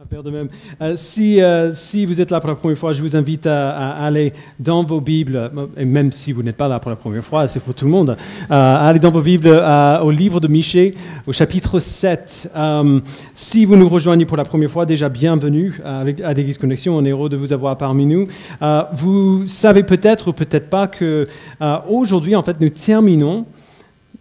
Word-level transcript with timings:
à 0.00 0.06
faire 0.06 0.22
de 0.22 0.30
même. 0.30 0.48
Euh, 0.80 0.92
si, 0.94 1.42
euh, 1.42 1.72
si 1.72 2.06
vous 2.06 2.20
êtes 2.20 2.30
là 2.30 2.38
pour 2.38 2.48
la 2.48 2.54
première 2.54 2.78
fois, 2.78 2.92
je 2.92 3.02
vous 3.02 3.16
invite 3.16 3.48
à, 3.48 3.70
à 3.70 4.06
aller 4.06 4.32
dans 4.60 4.84
vos 4.84 5.00
Bibles, 5.00 5.50
et 5.76 5.84
même 5.84 6.12
si 6.12 6.30
vous 6.30 6.44
n'êtes 6.44 6.56
pas 6.56 6.68
là 6.68 6.78
pour 6.78 6.90
la 6.90 6.96
première 6.96 7.24
fois, 7.24 7.48
c'est 7.48 7.58
pour 7.58 7.74
tout 7.74 7.84
le 7.84 7.90
monde, 7.90 8.10
euh, 8.10 8.88
aller 8.88 9.00
dans 9.00 9.10
vos 9.10 9.22
Bibles 9.22 9.48
euh, 9.48 9.98
au 9.98 10.12
livre 10.12 10.38
de 10.38 10.46
Michée, 10.46 10.94
au 11.26 11.32
chapitre 11.32 11.80
7. 11.80 12.52
Euh, 12.54 13.00
si 13.34 13.64
vous 13.64 13.74
nous 13.74 13.88
rejoignez 13.88 14.24
pour 14.24 14.36
la 14.36 14.44
première 14.44 14.70
fois, 14.70 14.86
déjà 14.86 15.08
bienvenue 15.08 15.80
à, 15.84 16.02
à 16.02 16.32
l'Église 16.32 16.58
Connexion, 16.58 16.96
on 16.96 17.04
est 17.04 17.10
heureux 17.10 17.28
de 17.28 17.36
vous 17.36 17.52
avoir 17.52 17.76
parmi 17.76 18.06
nous. 18.06 18.28
Euh, 18.62 18.84
vous 18.92 19.46
savez 19.46 19.82
peut-être 19.82 20.28
ou 20.28 20.32
peut-être 20.32 20.70
pas 20.70 20.86
que 20.86 21.26
euh, 21.60 21.76
aujourd'hui, 21.88 22.36
en 22.36 22.44
fait, 22.44 22.60
nous 22.60 22.70
terminons 22.70 23.46
euh, 23.46 23.57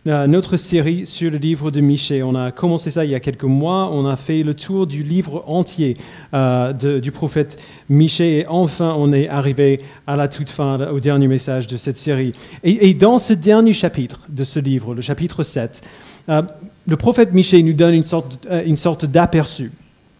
notre 0.08 0.58
série 0.58 1.05
sur 1.05 1.30
le 1.30 1.38
livre 1.38 1.70
de 1.70 1.82
Michée. 1.82 2.24
On 2.24 2.34
a 2.34 2.52
commencé 2.52 2.89
ça 2.92 3.04
il 3.04 3.12
y 3.12 3.16
a 3.16 3.20
quelques 3.20 3.44
mois. 3.44 3.89
On 3.92 4.07
a 4.07 4.16
fait 4.16 4.42
le 4.42 4.54
tour 4.54 4.88
du 4.88 5.04
livre 5.04 5.44
entier 5.48 5.98
euh, 6.34 6.71
du 6.74 7.12
prophète 7.12 7.61
Michée. 7.89 8.39
Et 8.39 8.48
enfin, 8.48 8.96
on 8.98 9.12
est 9.12 9.28
arrivé 9.28 9.82
à 10.06 10.15
la 10.15 10.28
toute 10.28 10.50
fin, 10.50 10.79
au 10.88 11.00
dernier 11.00 11.28
message 11.28 11.68
de 11.68 11.75
cette 11.78 12.00
série. 12.00 12.32
Et, 12.64 12.93
dans 12.93 13.20
ce 13.20 13.34
dernier 13.34 13.74
chapitre 13.74 14.21
de 14.29 14.43
ce 14.43 14.60
livre, 14.60 14.96
le 14.96 15.01
chapitre 15.01 15.43
7, 15.43 15.82
euh, 16.29 16.42
le 16.87 16.96
prophète 16.96 17.34
Michée 17.34 17.62
nous 17.62 17.74
donne 17.74 17.93
une 17.93 18.06
sorte, 18.06 18.39
euh, 18.50 18.64
une 18.65 18.78
sorte 18.78 19.06
d'aperçu 19.06 19.71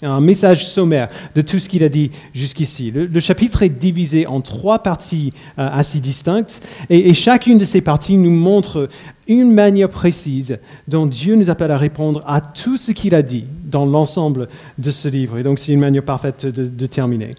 un 0.02 0.22
message 0.22 0.68
sommaire 0.68 1.10
de 1.36 1.42
tout 1.42 1.60
ce 1.60 1.70
qu'il 1.70 1.84
a 1.84 1.90
dit 1.90 2.12
jusqu'ici. 2.34 2.92
Le, 2.92 3.20
chapitre 3.20 3.64
est 3.64 3.70
divisé 3.70 4.28
en 4.28 4.42
trois 4.42 4.80
parties 4.80 5.34
euh, 5.58 5.68
assez 5.72 6.00
distinctes 6.00 6.62
et, 6.90 7.14
chacune 7.14 7.58
de 7.58 7.66
ces 7.66 7.82
parties 7.82 8.18
nous 8.18 8.32
montre 8.32 8.90
une 9.28 9.52
manière 9.52 9.90
précise 9.90 10.60
dont 10.88 11.06
Dieu 11.06 11.36
nous 11.36 11.50
appelle 11.50 11.72
à 11.72 11.78
répondre 11.78 12.22
à 12.26 12.42
tout 12.42 12.78
ce 12.78 12.92
qu'il 12.92 13.16
a 13.16 13.22
dit 13.22 13.46
dans 13.66 13.86
l'ensemble 13.86 14.48
de 14.78 14.92
ce 14.92 15.08
livre. 15.08 15.38
Et 15.38 15.44
donc 15.44 15.60
c'est 15.60 15.74
une 15.74 15.80
manière 15.80 16.04
parfaite 16.04 16.46
de, 16.46 16.86
terminer. 16.86 17.36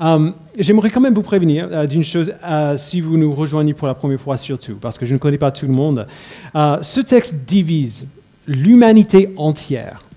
Euh, 0.00 0.30
J'aimerais 0.58 0.90
quand 0.90 1.00
même 1.00 1.14
vous 1.14 1.22
prévenir 1.22 1.68
euh, 1.70 1.86
d'une 1.86 2.02
chose, 2.02 2.32
euh, 2.44 2.76
si 2.76 3.00
vous 3.00 3.16
nous 3.16 3.34
rejoignez 3.34 3.74
pour 3.74 3.86
la 3.86 3.94
première 3.94 4.20
fois 4.20 4.36
surtout, 4.36 4.76
parce 4.80 4.98
que 4.98 5.06
je 5.06 5.12
ne 5.12 5.18
connais 5.18 5.38
pas 5.38 5.50
tout 5.50 5.66
le 5.66 5.72
monde. 5.72 6.06
Ce 6.54 7.00
texte 7.00 7.44
divise 7.46 8.08
l'humanité 8.46 9.32
entière 9.36 10.07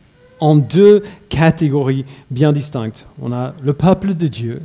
en 0.42 0.56
deux 0.56 1.04
catégories 1.30 2.04
bien 2.30 2.52
distinctes. 2.52 3.08
On 3.22 3.32
a 3.32 3.54
le 3.64 3.74
peuple 3.74 4.16
de 4.16 4.28
Dieu 4.28 4.60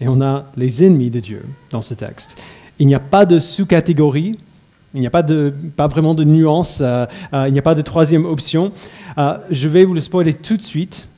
et 0.00 0.08
on 0.08 0.22
a 0.22 0.46
les 0.56 0.84
ennemis 0.84 1.10
de 1.10 1.20
Dieu 1.20 1.42
dans 1.70 1.82
ce 1.82 1.92
texte. 1.94 2.40
Il 2.78 2.86
n'y 2.86 2.94
a 2.94 3.00
pas 3.00 3.26
de 3.26 3.38
sous-catégorie, 3.38 4.38
il 4.94 5.00
n'y 5.00 5.06
a 5.06 5.10
pas, 5.10 5.22
de, 5.22 5.52
pas 5.76 5.88
vraiment 5.88 6.14
de 6.14 6.24
nuance, 6.24 6.78
euh, 6.80 7.04
euh, 7.34 7.46
il 7.46 7.52
n'y 7.52 7.58
a 7.58 7.62
pas 7.62 7.74
de 7.74 7.82
troisième 7.82 8.24
option. 8.24 8.72
Euh, 9.18 9.36
je 9.50 9.68
vais 9.68 9.84
vous 9.84 9.94
le 9.94 10.00
spoiler 10.00 10.32
tout 10.32 10.56
de 10.56 10.62
suite. 10.62 11.08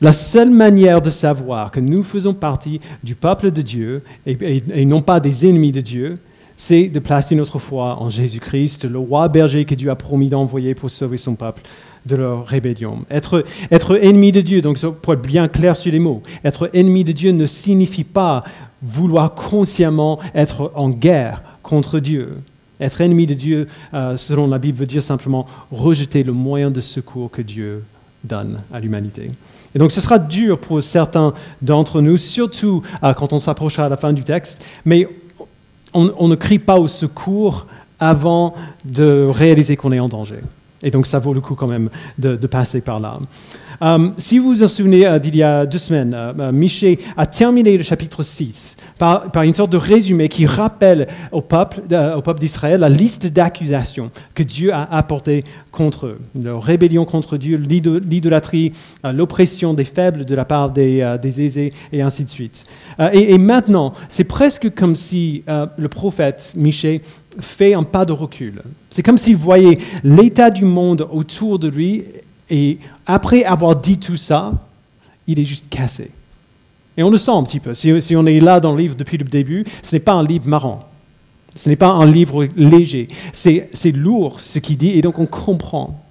La 0.00 0.12
seule 0.12 0.50
manière 0.50 1.00
de 1.00 1.10
savoir 1.10 1.70
que 1.70 1.80
nous 1.80 2.02
faisons 2.02 2.34
partie 2.34 2.80
du 3.02 3.14
peuple 3.14 3.50
de 3.50 3.62
Dieu 3.62 4.02
et, 4.26 4.84
non 4.84 5.02
pas 5.02 5.20
des 5.20 5.46
ennemis 5.46 5.72
de 5.72 5.80
Dieu, 5.80 6.14
c'est 6.56 6.88
de 6.88 6.98
placer 6.98 7.34
notre 7.34 7.58
foi 7.58 7.96
en 8.00 8.10
Jésus-Christ, 8.10 8.84
le 8.84 8.98
roi 8.98 9.28
berger 9.28 9.64
que 9.64 9.74
Dieu 9.74 9.90
a 9.90 9.96
promis 9.96 10.28
d'envoyer 10.28 10.74
pour 10.74 10.90
sauver 10.90 11.16
son 11.16 11.34
peuple 11.34 11.62
de 12.06 12.16
leur 12.16 12.46
rébellion. 12.46 13.04
Être, 13.10 13.44
ennemi 14.02 14.32
de 14.32 14.40
Dieu, 14.40 14.62
donc 14.62 14.78
pour 15.02 15.14
être 15.14 15.22
bien 15.22 15.48
clair 15.48 15.76
sur 15.76 15.92
les 15.92 15.98
mots, 15.98 16.22
être 16.44 16.70
ennemi 16.72 17.04
de 17.04 17.12
Dieu 17.12 17.32
ne 17.32 17.46
signifie 17.46 18.04
pas 18.04 18.44
vouloir 18.82 19.34
consciemment 19.34 20.18
être 20.34 20.72
en 20.74 20.90
guerre 20.90 21.42
contre 21.62 21.98
Dieu. 21.98 22.36
Être 22.80 23.02
ennemi 23.02 23.26
de 23.26 23.34
Dieu, 23.34 23.66
euh, 23.92 24.16
selon 24.16 24.46
la 24.46 24.58
Bible, 24.58 24.78
veut 24.78 24.86
dire 24.86 25.02
simplement 25.02 25.46
rejeter 25.70 26.22
le 26.22 26.32
moyen 26.32 26.70
de 26.70 26.80
secours 26.80 27.30
que 27.30 27.42
Dieu 27.42 27.84
donne 28.24 28.62
à 28.72 28.80
l'humanité. 28.80 29.30
Et 29.74 29.78
donc 29.78 29.92
ce 29.92 30.00
sera 30.00 30.18
dur 30.18 30.58
pour 30.58 30.82
certains 30.82 31.34
d'entre 31.60 32.00
nous, 32.00 32.16
surtout 32.16 32.82
euh, 33.04 33.12
quand 33.12 33.32
on 33.32 33.38
s'approchera 33.38 33.86
à 33.86 33.88
la 33.88 33.96
fin 33.96 34.12
du 34.12 34.22
texte, 34.22 34.64
mais 34.84 35.06
on 35.92 36.28
ne 36.28 36.36
crie 36.36 36.60
pas 36.60 36.78
au 36.78 36.86
secours 36.86 37.66
avant 37.98 38.54
de 38.84 39.28
réaliser 39.28 39.76
qu'on 39.76 39.90
est 39.90 39.98
en 39.98 40.08
danger. 40.08 40.38
Et 40.82 40.90
donc 40.90 41.06
ça 41.06 41.18
vaut 41.18 41.34
le 41.34 41.40
coup 41.40 41.54
quand 41.54 41.66
même 41.66 41.90
de, 42.18 42.36
passer 42.46 42.80
par 42.80 43.00
là. 43.00 43.18
Euh, 43.82 44.10
si 44.18 44.38
vous 44.38 44.48
vous 44.50 44.62
en 44.62 44.68
souvenez 44.68 45.06
euh, 45.06 45.18
d'il 45.18 45.36
y 45.36 45.42
a 45.42 45.64
deux 45.64 45.78
semaines, 45.78 46.14
euh, 46.14 46.52
Michée 46.52 46.98
a 47.16 47.26
terminé 47.26 47.78
le 47.78 47.82
chapitre 47.82 48.22
6 48.22 48.76
par, 48.98 49.30
une 49.42 49.54
sorte 49.54 49.72
de 49.72 49.78
résumé 49.78 50.28
qui 50.28 50.44
rappelle 50.44 51.06
au 51.32 51.40
peuple, 51.40 51.80
euh, 51.90 52.16
au 52.16 52.20
peuple 52.22 52.40
d'Israël 52.40 52.80
la 52.80 52.90
liste 52.90 53.26
d'accusations 53.28 54.10
que 54.34 54.42
Dieu 54.42 54.72
a 54.74 54.82
apportées 54.94 55.44
contre 55.72 56.06
eux. 56.06 56.18
Leur 56.42 56.62
rébellion 56.62 57.06
contre 57.06 57.38
Dieu, 57.38 57.56
l'ido- 57.56 58.00
l'idolâtrie, 58.00 58.72
euh, 59.06 59.12
l'oppression 59.12 59.72
des 59.72 59.84
faibles 59.84 60.26
de 60.26 60.34
la 60.34 60.44
part 60.44 60.70
des, 60.70 61.16
des 61.22 61.40
aisés 61.40 61.72
et 61.92 62.02
ainsi 62.02 62.24
de 62.24 62.28
suite. 62.28 62.66
Et, 63.14 63.32
et 63.32 63.38
maintenant, 63.38 63.94
c'est 64.10 64.24
presque 64.24 64.74
comme 64.74 64.94
si 64.96 65.42
le 65.48 65.88
prophète 65.88 66.52
Michée 66.56 67.00
fait 67.38 67.74
un 67.74 67.82
pas 67.84 68.04
de 68.04 68.12
recul. 68.12 68.62
C'est 68.90 69.02
comme 69.02 69.16
s'il 69.18 69.36
voyait 69.36 69.78
l'état 70.04 70.50
du 70.50 70.64
monde 70.64 71.06
autour 71.10 71.58
de 71.58 71.68
lui 71.68 72.04
et 72.50 72.78
après 73.06 73.44
avoir 73.44 73.76
dit 73.76 73.98
tout 73.98 74.16
ça, 74.16 74.52
il 75.26 75.38
est 75.38 75.44
juste 75.44 75.68
cassé. 75.70 76.10
Et 76.96 77.02
on 77.02 77.10
le 77.10 77.16
sent 77.16 77.30
un 77.30 77.44
petit 77.44 77.60
peu. 77.60 77.72
Si, 77.72 78.16
on 78.16 78.26
est 78.26 78.40
là 78.40 78.60
dans 78.60 78.72
le 78.72 78.82
livre 78.82 78.96
depuis 78.96 79.16
le 79.16 79.24
début, 79.24 79.64
ce 79.82 79.94
n'est 79.94 80.00
pas 80.00 80.12
un 80.12 80.24
livre 80.24 80.48
marrant. 80.48 80.88
Ce 81.54 81.68
n'est 81.68 81.76
pas 81.76 81.88
un 81.88 82.06
livre 82.06 82.46
léger. 82.56 83.08
C'est 83.32 83.92
lourd 83.92 84.40
ce 84.40 84.58
qu'il 84.58 84.76
dit 84.76 84.90
et 84.90 85.02
donc 85.02 85.18
on 85.18 85.26
comprend 85.26 86.04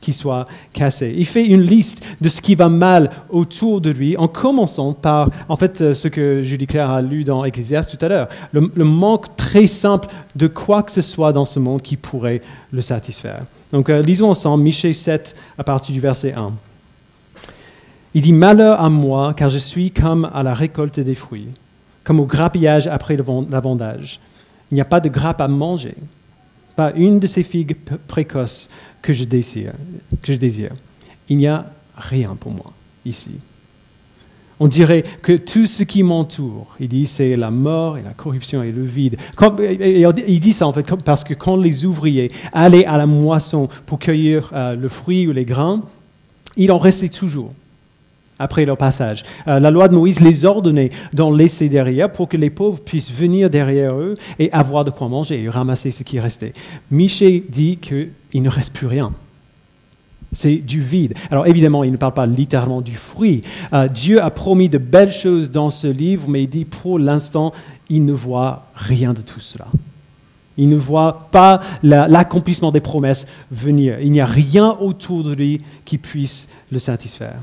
qu'il 0.00 0.14
soit 0.14 0.46
cassé. 0.72 1.14
Il 1.16 1.26
fait 1.26 1.44
une 1.46 1.62
liste 1.62 2.04
de 2.20 2.28
ce 2.28 2.40
qui 2.40 2.54
va 2.54 2.68
mal 2.68 3.10
autour 3.30 3.80
de 3.80 3.90
lui 3.90 4.16
en 4.16 4.28
commençant 4.28 4.92
par, 4.92 5.30
en 5.48 5.56
fait, 5.56 5.80
euh, 5.80 5.94
ce 5.94 6.06
que 6.06 6.42
Julie 6.44 6.66
Claire 6.66 6.90
a 6.90 7.02
lu 7.02 7.24
dans 7.24 7.44
Ecclésiaste 7.44 7.96
tout 7.96 8.04
à 8.04 8.08
l'heure, 8.08 8.28
le 8.52 8.84
manque 8.84 9.34
très 9.36 9.66
simple 9.66 10.06
de 10.36 10.46
quoi 10.46 10.82
que 10.82 10.92
ce 10.92 11.02
soit 11.02 11.32
dans 11.32 11.46
ce 11.46 11.58
monde 11.58 11.82
qui 11.82 11.96
pourrait 11.96 12.42
le 12.70 12.82
satisfaire. 12.82 13.46
Donc 13.76 13.90
euh, 13.90 14.00
lisons 14.00 14.30
ensemble 14.30 14.64
Michée 14.64 14.94
7 14.94 15.36
à 15.58 15.62
partir 15.62 15.92
du 15.92 16.00
verset 16.00 16.32
1. 16.32 16.50
Il 18.14 18.22
dit 18.22 18.32
Malheur 18.32 18.80
à 18.80 18.88
moi, 18.88 19.34
car 19.34 19.50
je 19.50 19.58
suis 19.58 19.90
comme 19.90 20.30
à 20.32 20.42
la 20.42 20.54
récolte 20.54 20.98
des 20.98 21.14
fruits, 21.14 21.48
comme 22.02 22.18
au 22.18 22.24
grappillage 22.24 22.86
après 22.86 23.16
le 23.18 23.22
vend- 23.22 23.44
la 23.50 23.60
vendage. 23.60 24.18
Il 24.70 24.76
n'y 24.76 24.80
a 24.80 24.86
pas 24.86 25.00
de 25.00 25.10
grappe 25.10 25.42
à 25.42 25.48
manger, 25.48 25.94
pas 26.74 26.92
une 26.92 27.20
de 27.20 27.26
ces 27.26 27.42
figues 27.42 27.76
précoces 28.08 28.70
que 29.02 29.12
je 29.12 29.24
désire. 29.24 29.74
Que 30.22 30.32
je 30.32 30.38
désire. 30.38 30.72
Il 31.28 31.36
n'y 31.36 31.46
a 31.46 31.66
rien 31.98 32.34
pour 32.34 32.52
moi 32.52 32.72
ici. 33.04 33.32
On 34.58 34.68
dirait 34.68 35.04
que 35.22 35.32
tout 35.32 35.66
ce 35.66 35.82
qui 35.82 36.02
m'entoure, 36.02 36.66
il 36.80 36.88
dit, 36.88 37.06
c'est 37.06 37.36
la 37.36 37.50
mort 37.50 37.98
et 37.98 38.02
la 38.02 38.12
corruption 38.12 38.62
et 38.62 38.72
le 38.72 38.84
vide. 38.84 39.18
Il 39.78 40.40
dit 40.40 40.52
ça 40.54 40.66
en 40.66 40.72
fait 40.72 40.86
parce 41.04 41.24
que 41.24 41.34
quand 41.34 41.56
les 41.56 41.84
ouvriers 41.84 42.30
allaient 42.52 42.86
à 42.86 42.96
la 42.96 43.06
moisson 43.06 43.68
pour 43.84 43.98
cueillir 43.98 44.50
euh, 44.54 44.74
le 44.74 44.88
fruit 44.88 45.26
ou 45.28 45.32
les 45.32 45.44
grains, 45.44 45.82
il 46.56 46.72
en 46.72 46.78
restait 46.78 47.10
toujours 47.10 47.52
après 48.38 48.64
leur 48.64 48.76
passage. 48.76 49.24
Euh, 49.48 49.60
la 49.60 49.70
loi 49.70 49.88
de 49.88 49.94
Moïse 49.94 50.20
les 50.20 50.44
ordonnait 50.44 50.90
d'en 51.12 51.30
laisser 51.30 51.68
derrière 51.68 52.10
pour 52.10 52.28
que 52.28 52.36
les 52.36 52.50
pauvres 52.50 52.80
puissent 52.82 53.12
venir 53.12 53.50
derrière 53.50 53.94
eux 53.94 54.16
et 54.38 54.50
avoir 54.52 54.84
de 54.84 54.90
quoi 54.90 55.08
manger 55.08 55.42
et 55.42 55.48
ramasser 55.48 55.90
ce 55.90 56.02
qui 56.02 56.18
restait. 56.18 56.52
Michée 56.90 57.44
dit 57.48 57.76
qu'il 57.78 58.42
ne 58.42 58.48
reste 58.48 58.72
plus 58.72 58.86
rien. 58.86 59.12
C'est 60.32 60.56
du 60.56 60.80
vide. 60.80 61.14
Alors 61.30 61.46
évidemment, 61.46 61.84
il 61.84 61.92
ne 61.92 61.96
parle 61.96 62.14
pas 62.14 62.26
littéralement 62.26 62.82
du 62.82 62.94
fruit. 62.94 63.42
Euh, 63.72 63.88
Dieu 63.88 64.20
a 64.22 64.30
promis 64.30 64.68
de 64.68 64.78
belles 64.78 65.12
choses 65.12 65.50
dans 65.50 65.70
ce 65.70 65.86
livre, 65.86 66.28
mais 66.28 66.42
il 66.42 66.48
dit 66.48 66.64
pour 66.64 66.98
l'instant, 66.98 67.52
il 67.88 68.04
ne 68.04 68.12
voit 68.12 68.66
rien 68.74 69.14
de 69.14 69.22
tout 69.22 69.40
cela. 69.40 69.66
Il 70.58 70.68
ne 70.68 70.76
voit 70.76 71.28
pas 71.30 71.60
la- 71.82 72.08
l'accomplissement 72.08 72.72
des 72.72 72.80
promesses 72.80 73.26
venir. 73.50 74.00
Il 74.00 74.10
n'y 74.12 74.20
a 74.20 74.26
rien 74.26 74.70
autour 74.80 75.22
de 75.22 75.32
lui 75.34 75.60
qui 75.84 75.98
puisse 75.98 76.48
le 76.72 76.78
satisfaire. 76.78 77.36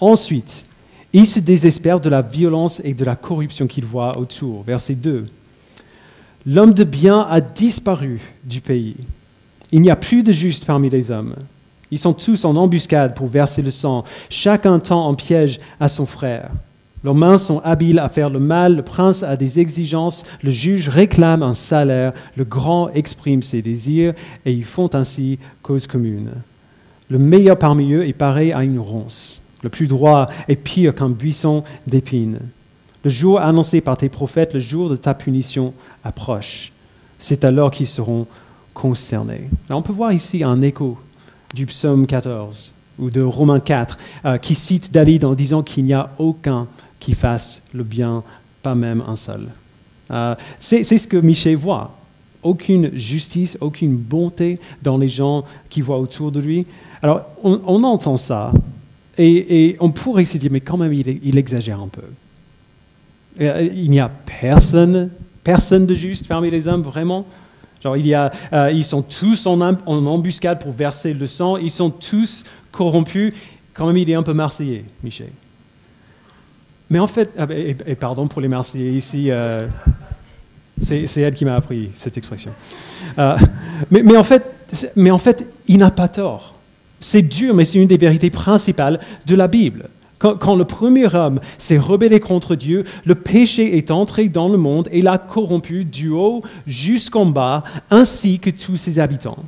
Ensuite, 0.00 0.66
il 1.12 1.24
se 1.26 1.40
désespère 1.40 2.00
de 2.00 2.08
la 2.08 2.20
violence 2.22 2.80
et 2.84 2.94
de 2.94 3.04
la 3.04 3.16
corruption 3.16 3.66
qu'il 3.66 3.84
voit 3.84 4.18
autour. 4.18 4.62
Verset 4.64 4.94
2. 4.96 5.26
L'homme 6.46 6.74
de 6.74 6.84
bien 6.84 7.20
a 7.28 7.40
disparu 7.40 8.20
du 8.44 8.60
pays. 8.60 8.96
Il 9.72 9.80
n'y 9.80 9.90
a 9.90 9.96
plus 9.96 10.22
de 10.22 10.32
juste 10.32 10.64
parmi 10.64 10.88
les 10.90 11.10
hommes. 11.10 11.34
Ils 11.90 11.98
sont 11.98 12.12
tous 12.12 12.44
en 12.44 12.56
embuscade 12.56 13.14
pour 13.14 13.28
verser 13.28 13.62
le 13.62 13.70
sang. 13.70 14.04
Chacun 14.28 14.78
tend 14.78 15.06
en 15.06 15.14
piège 15.14 15.60
à 15.78 15.88
son 15.88 16.06
frère. 16.06 16.50
Leurs 17.04 17.14
mains 17.14 17.38
sont 17.38 17.60
habiles 17.60 18.00
à 18.00 18.08
faire 18.08 18.30
le 18.30 18.40
mal, 18.40 18.76
le 18.76 18.82
prince 18.82 19.22
a 19.22 19.36
des 19.36 19.60
exigences, 19.60 20.24
le 20.42 20.50
juge 20.50 20.88
réclame 20.88 21.42
un 21.44 21.54
salaire, 21.54 22.12
le 22.36 22.44
grand 22.44 22.88
exprime 22.88 23.42
ses 23.42 23.62
désirs, 23.62 24.14
et 24.44 24.52
ils 24.52 24.64
font 24.64 24.90
ainsi 24.92 25.38
cause 25.62 25.86
commune. 25.86 26.32
Le 27.08 27.18
meilleur 27.18 27.58
parmi 27.58 27.92
eux 27.92 28.04
est 28.04 28.12
pareil 28.12 28.52
à 28.52 28.64
une 28.64 28.80
ronce. 28.80 29.44
Le 29.62 29.68
plus 29.68 29.86
droit 29.86 30.26
est 30.48 30.56
pire 30.56 30.94
qu'un 30.94 31.10
buisson 31.10 31.62
d'épines. 31.86 32.40
Le 33.04 33.10
jour 33.10 33.40
annoncé 33.40 33.80
par 33.80 33.96
tes 33.96 34.08
prophètes, 34.08 34.54
le 34.54 34.58
jour 34.60 34.90
de 34.90 34.96
ta 34.96 35.14
punition 35.14 35.74
approche. 36.02 36.72
C'est 37.18 37.44
alors 37.44 37.70
qu'ils 37.70 37.86
seront 37.86 38.26
consternés. 38.74 39.48
Alors 39.68 39.78
on 39.78 39.82
peut 39.82 39.92
voir 39.92 40.12
ici 40.12 40.42
un 40.42 40.60
écho 40.60 40.98
du 41.56 41.64
psaume 41.64 42.06
14 42.06 42.74
ou 42.98 43.10
de 43.10 43.22
Romains 43.22 43.60
4, 43.60 43.98
euh, 44.24 44.38
qui 44.38 44.54
cite 44.54 44.92
David 44.92 45.24
en 45.24 45.34
disant 45.34 45.62
qu'il 45.62 45.84
n'y 45.84 45.94
a 45.94 46.10
aucun 46.18 46.68
qui 47.00 47.14
fasse 47.14 47.62
le 47.72 47.82
bien, 47.82 48.22
pas 48.62 48.74
même 48.74 49.02
un 49.08 49.16
seul. 49.16 49.48
Euh, 50.10 50.34
c'est 50.60 50.84
ce 50.84 51.08
que 51.08 51.16
Michel 51.16 51.56
voit. 51.56 51.96
Aucune 52.42 52.96
justice, 52.96 53.56
aucune 53.60 53.96
bonté 53.96 54.60
dans 54.82 54.98
les 54.98 55.08
gens 55.08 55.44
qui 55.70 55.80
voient 55.80 55.98
autour 55.98 56.30
de 56.30 56.40
lui. 56.40 56.66
Alors, 57.02 57.22
on, 57.42 57.82
entend 57.82 58.18
ça 58.18 58.52
et, 59.18 59.76
on 59.80 59.90
pourrait 59.90 60.26
se 60.26 60.36
dire, 60.36 60.50
mais 60.52 60.60
quand 60.60 60.76
même, 60.76 60.92
il, 60.92 61.38
exagère 61.38 61.80
un 61.80 61.88
peu. 61.88 62.02
Euh, 63.40 63.68
il 63.74 63.90
n'y 63.90 63.98
a 63.98 64.10
personne, 64.40 65.10
personne 65.42 65.86
de 65.86 65.94
juste 65.94 66.28
parmi 66.28 66.50
les 66.50 66.68
hommes, 66.68 66.82
vraiment. 66.82 67.26
Genre, 67.86 67.96
il 67.96 68.08
y 68.08 68.14
a, 68.14 68.32
euh, 68.52 68.72
ils 68.72 68.84
sont 68.84 69.00
tous 69.00 69.46
en, 69.46 69.60
embuscade 69.60 70.60
pour 70.60 70.72
verser 70.72 71.14
le 71.14 71.24
sang, 71.28 71.56
ils 71.56 71.70
sont 71.70 71.90
tous 71.90 72.44
corrompus. 72.72 73.32
Quand 73.74 73.86
même, 73.86 73.96
il 73.96 74.10
est 74.10 74.14
un 74.14 74.24
peu 74.24 74.32
marseillais, 74.32 74.84
Michel. 75.04 75.30
Mais 76.90 76.98
en 76.98 77.06
fait, 77.06 77.30
ah, 77.38 77.46
et, 77.48 77.94
pardon 77.94 78.26
pour 78.26 78.40
les 78.40 78.48
Marseillais 78.48 78.90
ici, 78.90 79.30
euh, 79.30 79.68
c'est 80.80 81.20
elle 81.20 81.34
qui 81.34 81.44
m'a 81.44 81.54
appris 81.54 81.90
cette 81.94 82.16
expression. 82.16 82.50
Euh, 83.20 83.36
mais, 83.92 84.16
en 84.16 84.24
fait, 84.24 84.42
mais 84.96 85.12
en 85.12 85.18
fait, 85.18 85.46
il 85.68 85.78
n'a 85.78 85.92
pas 85.92 86.08
tort. 86.08 86.54
C'est 86.98 87.22
dur, 87.22 87.54
mais 87.54 87.64
c'est 87.64 87.78
une 87.78 87.86
des 87.86 87.98
vérités 87.98 88.30
principales 88.30 88.98
de 89.26 89.36
la 89.36 89.46
Bible. 89.46 89.90
Quand, 90.18 90.56
le 90.56 90.64
premier 90.64 91.14
homme 91.14 91.40
s'est 91.58 91.78
rebellé 91.78 92.20
contre 92.20 92.54
Dieu, 92.54 92.84
le 93.04 93.14
péché 93.14 93.76
est 93.76 93.90
entré 93.90 94.28
dans 94.28 94.48
le 94.48 94.56
monde 94.56 94.88
et 94.90 95.02
l'a 95.02 95.18
corrompu 95.18 95.84
du 95.84 96.08
haut 96.08 96.42
jusqu'en 96.66 97.26
bas, 97.26 97.64
ainsi 97.90 98.38
que 98.38 98.48
tous 98.48 98.76
ses 98.76 98.98
habitants. 98.98 99.44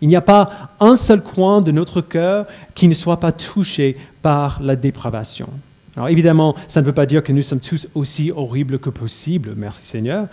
Il 0.00 0.08
n'y 0.08 0.16
a 0.16 0.20
pas 0.20 0.74
un 0.80 0.96
seul 0.96 1.22
coin 1.22 1.60
de 1.62 1.70
notre 1.70 2.00
cœur 2.00 2.46
qui 2.74 2.88
ne 2.88 2.94
soit 2.94 3.20
pas 3.20 3.30
touché 3.32 3.96
par 4.20 4.60
la 4.60 4.74
dépravation. 4.74 5.48
Alors 5.96 6.08
évidemment, 6.08 6.56
ça 6.66 6.80
ne 6.80 6.86
veut 6.86 6.92
pas 6.92 7.06
dire 7.06 7.22
que 7.22 7.32
nous 7.32 7.42
sommes 7.42 7.60
tous 7.60 7.86
aussi 7.94 8.32
horribles 8.32 8.80
que 8.80 8.90
possible, 8.90 9.54
merci 9.56 9.86
Seigneur, 9.86 10.26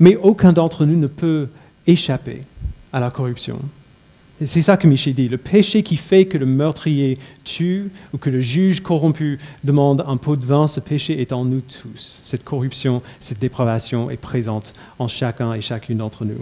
mais 0.00 0.16
aucun 0.16 0.52
d'entre 0.52 0.84
nous 0.84 0.98
ne 0.98 1.06
peut 1.06 1.48
échapper 1.86 2.42
à 2.92 2.98
la 2.98 3.10
corruption. 3.10 3.60
C'est 4.44 4.62
ça 4.62 4.76
que 4.76 4.86
Michel 4.86 5.14
dit. 5.14 5.28
Le 5.28 5.38
péché 5.38 5.82
qui 5.82 5.96
fait 5.96 6.26
que 6.26 6.38
le 6.38 6.46
meurtrier 6.46 7.18
tue 7.44 7.90
ou 8.12 8.18
que 8.18 8.30
le 8.30 8.40
juge 8.40 8.80
corrompu 8.80 9.38
demande 9.62 10.04
un 10.06 10.16
pot 10.16 10.36
de 10.36 10.46
vin, 10.46 10.66
ce 10.66 10.80
péché 10.80 11.20
est 11.20 11.32
en 11.32 11.44
nous 11.44 11.60
tous. 11.60 12.20
Cette 12.24 12.44
corruption, 12.44 13.02
cette 13.20 13.38
dépravation 13.38 14.10
est 14.10 14.16
présente 14.16 14.74
en 14.98 15.08
chacun 15.08 15.52
et 15.54 15.60
chacune 15.60 15.98
d'entre 15.98 16.24
nous. 16.24 16.38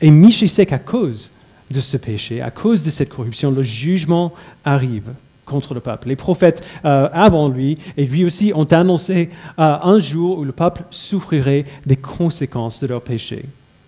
Et 0.00 0.10
Michel 0.10 0.48
sait 0.48 0.66
qu'à 0.66 0.78
cause 0.78 1.32
de 1.70 1.80
ce 1.80 1.96
péché, 1.96 2.40
à 2.40 2.50
cause 2.50 2.82
de 2.82 2.90
cette 2.90 3.08
corruption, 3.08 3.50
le 3.50 3.62
jugement 3.62 4.32
arrive 4.64 5.12
contre 5.44 5.74
le 5.74 5.80
peuple. 5.80 6.08
Les 6.08 6.16
prophètes 6.16 6.64
euh, 6.84 7.08
avant 7.12 7.48
lui 7.48 7.78
et 7.96 8.06
lui 8.06 8.24
aussi 8.24 8.52
ont 8.54 8.64
annoncé 8.64 9.30
euh, 9.58 9.78
un 9.82 9.98
jour 9.98 10.38
où 10.38 10.44
le 10.44 10.52
peuple 10.52 10.82
souffrirait 10.90 11.64
des 11.86 11.96
conséquences 11.96 12.80
de 12.80 12.86
leur 12.86 13.02
péché. 13.02 13.44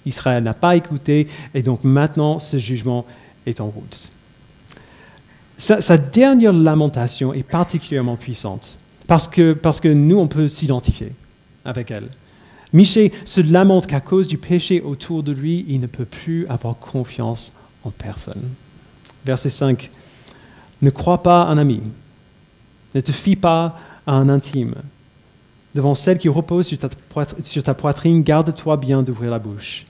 Israël 0.06 0.42
n'a 0.42 0.54
pas 0.54 0.76
écouté 0.76 1.28
et 1.54 1.62
donc 1.62 1.84
maintenant 1.84 2.38
ce 2.38 2.56
jugement 2.56 3.04
est 3.46 3.60
en 3.60 3.66
route. 3.66 4.10
Sa, 5.56 5.98
dernière 5.98 6.54
lamentation 6.54 7.34
est 7.34 7.42
particulièrement 7.42 8.16
puissante 8.16 8.78
parce 9.06 9.28
que, 9.28 9.52
parce 9.52 9.78
que 9.78 9.88
nous, 9.88 10.16
on 10.16 10.26
peut 10.26 10.48
s'identifier 10.48 11.12
avec 11.66 11.90
elle. 11.90 12.08
Michée 12.72 13.12
se 13.26 13.42
lamente 13.42 13.86
qu'à 13.86 14.00
cause 14.00 14.26
du 14.26 14.38
péché 14.38 14.80
autour 14.80 15.22
de 15.22 15.32
lui, 15.32 15.66
il 15.68 15.80
ne 15.80 15.86
peut 15.86 16.06
plus 16.06 16.46
avoir 16.46 16.78
confiance 16.78 17.52
en 17.84 17.90
personne. 17.90 18.42
Verset 19.26 19.50
5. 19.50 19.90
Ne 20.80 20.90
crois 20.90 21.22
pas 21.22 21.42
un 21.42 21.58
ami. 21.58 21.82
Ne 22.94 23.00
te 23.00 23.12
fie 23.12 23.36
pas 23.36 23.78
à 24.06 24.14
un 24.14 24.28
intime. 24.30 24.76
Devant 25.74 25.94
celle 25.94 26.18
qui 26.18 26.28
repose 26.28 26.66
sur 27.42 27.62
ta, 27.62 27.74
poitrine, 27.74 28.22
garde-toi 28.22 28.76
bien 28.76 29.02
d'ouvrir 29.02 29.30
la 29.30 29.38
bouche. 29.38 29.84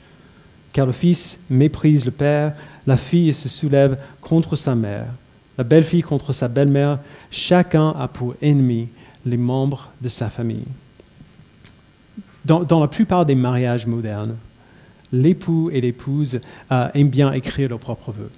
Car 0.73 0.87
le 0.87 0.93
fils 0.93 1.41
méprise 1.51 2.05
le 2.05 2.11
père, 2.11 2.53
la 2.87 2.97
fille 2.97 3.33
se 3.33 3.49
soulève 3.49 3.99
contre 4.21 4.57
sa 4.57 4.75
mère, 4.75 5.07
la 5.59 5.65
belle-fille 5.65 6.03
contre 6.03 6.33
sa 6.33 6.49
belle-mère. 6.49 6.99
Chacun 7.31 7.91
a 7.91 8.09
pour 8.09 8.35
ennemi 8.41 8.89
les 9.27 9.37
membres 9.37 9.91
de 10.01 10.09
sa 10.09 10.29
famille. 10.29 10.65
Dans, 12.45 12.81
la 12.81 12.89
plupart 12.89 13.27
des 13.27 13.35
mariages 13.35 13.87
modernes, 13.87 14.37
l'époux 15.13 15.71
et 15.73 15.81
l'épouse 15.81 16.41
euh, 16.73 16.89
aiment 16.95 17.11
bien 17.11 17.33
écrire 17.33 17.69
leurs 17.69 17.79
propres 17.79 18.13
vœux. 18.13 18.31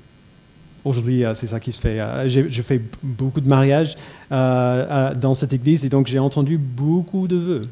Aujourd'hui, 0.85 1.25
euh, 1.25 1.35
c'est 1.35 1.47
ça 1.47 1.61
qui 1.61 1.71
se 1.71 1.81
fait. 1.81 2.01
Euh, 2.01 2.29
je 2.29 2.63
fais 2.63 2.83
beaucoup 3.03 3.41
de 3.41 3.49
mariages 3.49 3.95
dans 4.31 5.35
cette 5.35 5.53
église 5.53 5.85
et 5.85 5.89
donc 5.89 6.09
j'ai 6.09 6.19
entendu 6.19 6.59
beaucoup 6.59 7.29
de 7.29 7.37
vœux 7.37 7.69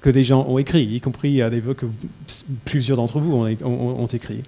que 0.00 0.10
les 0.10 0.24
gens 0.24 0.46
ont 0.48 0.58
écrits, 0.58 0.84
y 0.84 1.00
compris 1.00 1.40
des 1.50 1.60
vœux 1.60 1.74
que 1.74 1.86
plusieurs 2.64 2.96
d'entre 2.96 3.18
vous 3.20 3.46
ont, 3.64 4.06
écrits. 4.06 4.42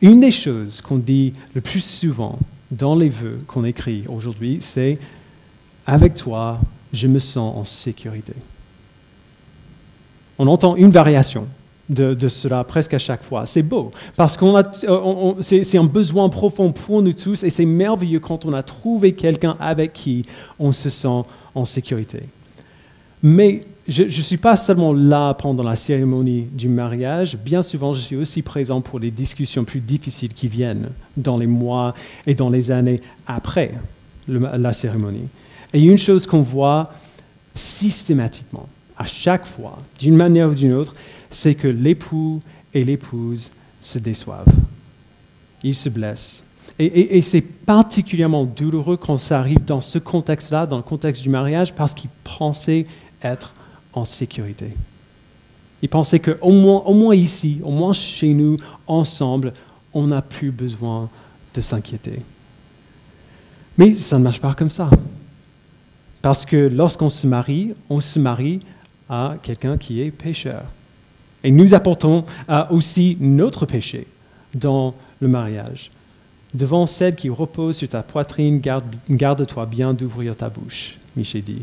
Une 0.00 0.20
des 0.20 0.30
choses 0.30 0.80
qu'on 0.80 0.96
dit 0.96 1.34
le 1.54 1.60
plus 1.60 1.84
souvent 1.84 2.38
dans 2.70 2.94
les 2.94 3.08
vœux 3.08 3.40
qu'on 3.46 3.64
écrit 3.64 4.04
aujourd'hui, 4.08 4.58
c'est 4.60 4.98
Avec 5.86 6.14
toi, 6.14 6.60
je 6.92 7.08
me 7.08 7.18
sens 7.18 7.56
en 7.56 7.64
sécurité. 7.64 8.34
On 10.38 10.46
entend 10.46 10.76
une 10.76 10.90
variation 10.90 11.46
de, 11.90 12.28
cela 12.28 12.64
presque 12.64 12.94
à 12.94 12.98
chaque 12.98 13.22
fois. 13.22 13.46
C'est 13.46 13.62
beau, 13.62 13.90
parce 14.16 14.36
qu'on 14.36 14.56
euh, 14.56 15.34
c'est, 15.40 15.78
un 15.78 15.84
besoin 15.84 16.28
profond 16.28 16.72
pour 16.72 17.02
nous 17.02 17.12
tous, 17.12 17.42
et 17.42 17.50
c'est 17.50 17.64
merveilleux 17.64 18.20
quand 18.20 18.44
on 18.46 18.52
a 18.52 18.62
trouvé 18.62 19.12
quelqu'un 19.12 19.56
avec 19.58 19.92
qui 19.92 20.24
on 20.58 20.72
se 20.72 20.88
sent 20.88 21.24
en 21.54 21.64
sécurité. 21.64 22.22
Mais 23.22 23.60
je 23.88 24.04
ne 24.04 24.10
suis 24.10 24.36
pas 24.36 24.56
seulement 24.56 24.92
là 24.92 25.34
pendant 25.34 25.62
la 25.62 25.76
cérémonie 25.76 26.46
du 26.52 26.68
mariage, 26.68 27.36
bien 27.36 27.62
souvent 27.62 27.92
je 27.92 28.00
suis 28.00 28.16
aussi 28.16 28.42
présent 28.42 28.80
pour 28.80 28.98
les 28.98 29.10
discussions 29.10 29.64
plus 29.64 29.80
difficiles 29.80 30.32
qui 30.32 30.48
viennent 30.48 30.90
dans 31.16 31.38
les 31.38 31.46
mois 31.46 31.94
et 32.26 32.34
dans 32.34 32.50
les 32.50 32.70
années 32.70 33.00
après 33.26 33.72
la 34.28 34.72
cérémonie. 34.72 35.28
Et 35.72 35.80
une 35.80 35.98
chose 35.98 36.26
qu'on 36.26 36.40
voit 36.40 36.90
systématiquement, 37.54 38.68
à 38.96 39.06
chaque 39.06 39.46
fois, 39.46 39.78
d'une 39.98 40.16
manière 40.16 40.48
ou 40.48 40.54
d'une 40.54 40.72
autre, 40.72 40.94
c'est 41.30 41.54
que 41.54 41.68
l'époux 41.68 42.42
et 42.74 42.84
l'épouse 42.84 43.50
se 43.80 43.98
déçoivent. 43.98 44.52
Ils 45.62 45.74
se 45.74 45.88
blessent. 45.88 46.46
Et, 46.78 47.20
c'est 47.20 47.42
particulièrement 47.42 48.46
douloureux 48.46 48.96
quand 48.96 49.18
ça 49.18 49.38
arrive 49.38 49.62
dans 49.66 49.82
ce 49.82 49.98
contexte-là, 49.98 50.66
dans 50.66 50.78
le 50.78 50.82
contexte 50.82 51.22
du 51.22 51.28
mariage, 51.28 51.74
parce 51.74 51.92
qu'ils 51.92 52.08
pensaient 52.24 52.86
être 53.22 53.52
en 53.92 54.04
sécurité. 54.04 54.72
Ils 55.82 55.88
pensaient 55.88 56.20
qu'au 56.20 56.52
moins, 56.52 56.82
au 56.84 56.94
moins 56.94 57.14
ici, 57.14 57.60
au 57.64 57.70
moins 57.70 57.92
chez 57.92 58.34
nous, 58.34 58.56
ensemble, 58.86 59.52
on 59.92 60.06
n'a 60.08 60.22
plus 60.22 60.50
besoin 60.50 61.08
de 61.54 61.60
s'inquiéter. 61.60 62.20
Mais 63.78 63.94
ça 63.94 64.18
ne 64.18 64.24
marche 64.24 64.40
pas 64.40 64.54
comme 64.54 64.70
ça. 64.70 64.90
Parce 66.22 66.44
que 66.44 66.56
lorsqu'on 66.56 67.08
se 67.08 67.26
marie, 67.26 67.72
on 67.88 68.00
se 68.00 68.18
marie 68.18 68.60
à 69.08 69.36
quelqu'un 69.42 69.78
qui 69.78 70.02
est 70.02 70.10
pécheur. 70.10 70.64
Et 71.42 71.50
nous 71.50 71.72
apportons 71.72 72.24
euh, 72.50 72.64
aussi 72.70 73.16
notre 73.20 73.64
péché 73.64 74.06
dans 74.54 74.94
le 75.20 75.28
mariage. 75.28 75.90
Devant 76.52 76.86
celle 76.86 77.14
qui 77.14 77.30
repose 77.30 77.76
sur 77.76 77.88
ta 77.88 78.02
poitrine, 78.02 78.60
garde-toi 79.08 79.66
bien 79.66 79.94
d'ouvrir 79.94 80.36
ta 80.36 80.48
bouche, 80.48 80.98
Michel 81.16 81.42
dit. 81.42 81.62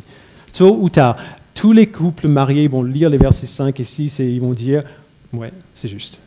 Tôt 0.53 0.77
ou 0.79 0.89
tard, 0.89 1.17
tous 1.57 1.73
les 1.73 1.87
couples 1.87 2.27
mariés 2.27 2.67
vont 2.67 2.83
lire 2.83 3.09
les 3.09 3.17
versets 3.17 3.47
5 3.47 3.79
et 3.79 3.83
6 3.83 4.19
et 4.19 4.29
ils 4.29 4.39
vont 4.39 4.53
dire, 4.53 4.83
ouais, 5.33 5.51
c'est 5.73 5.87
juste. 5.87 6.21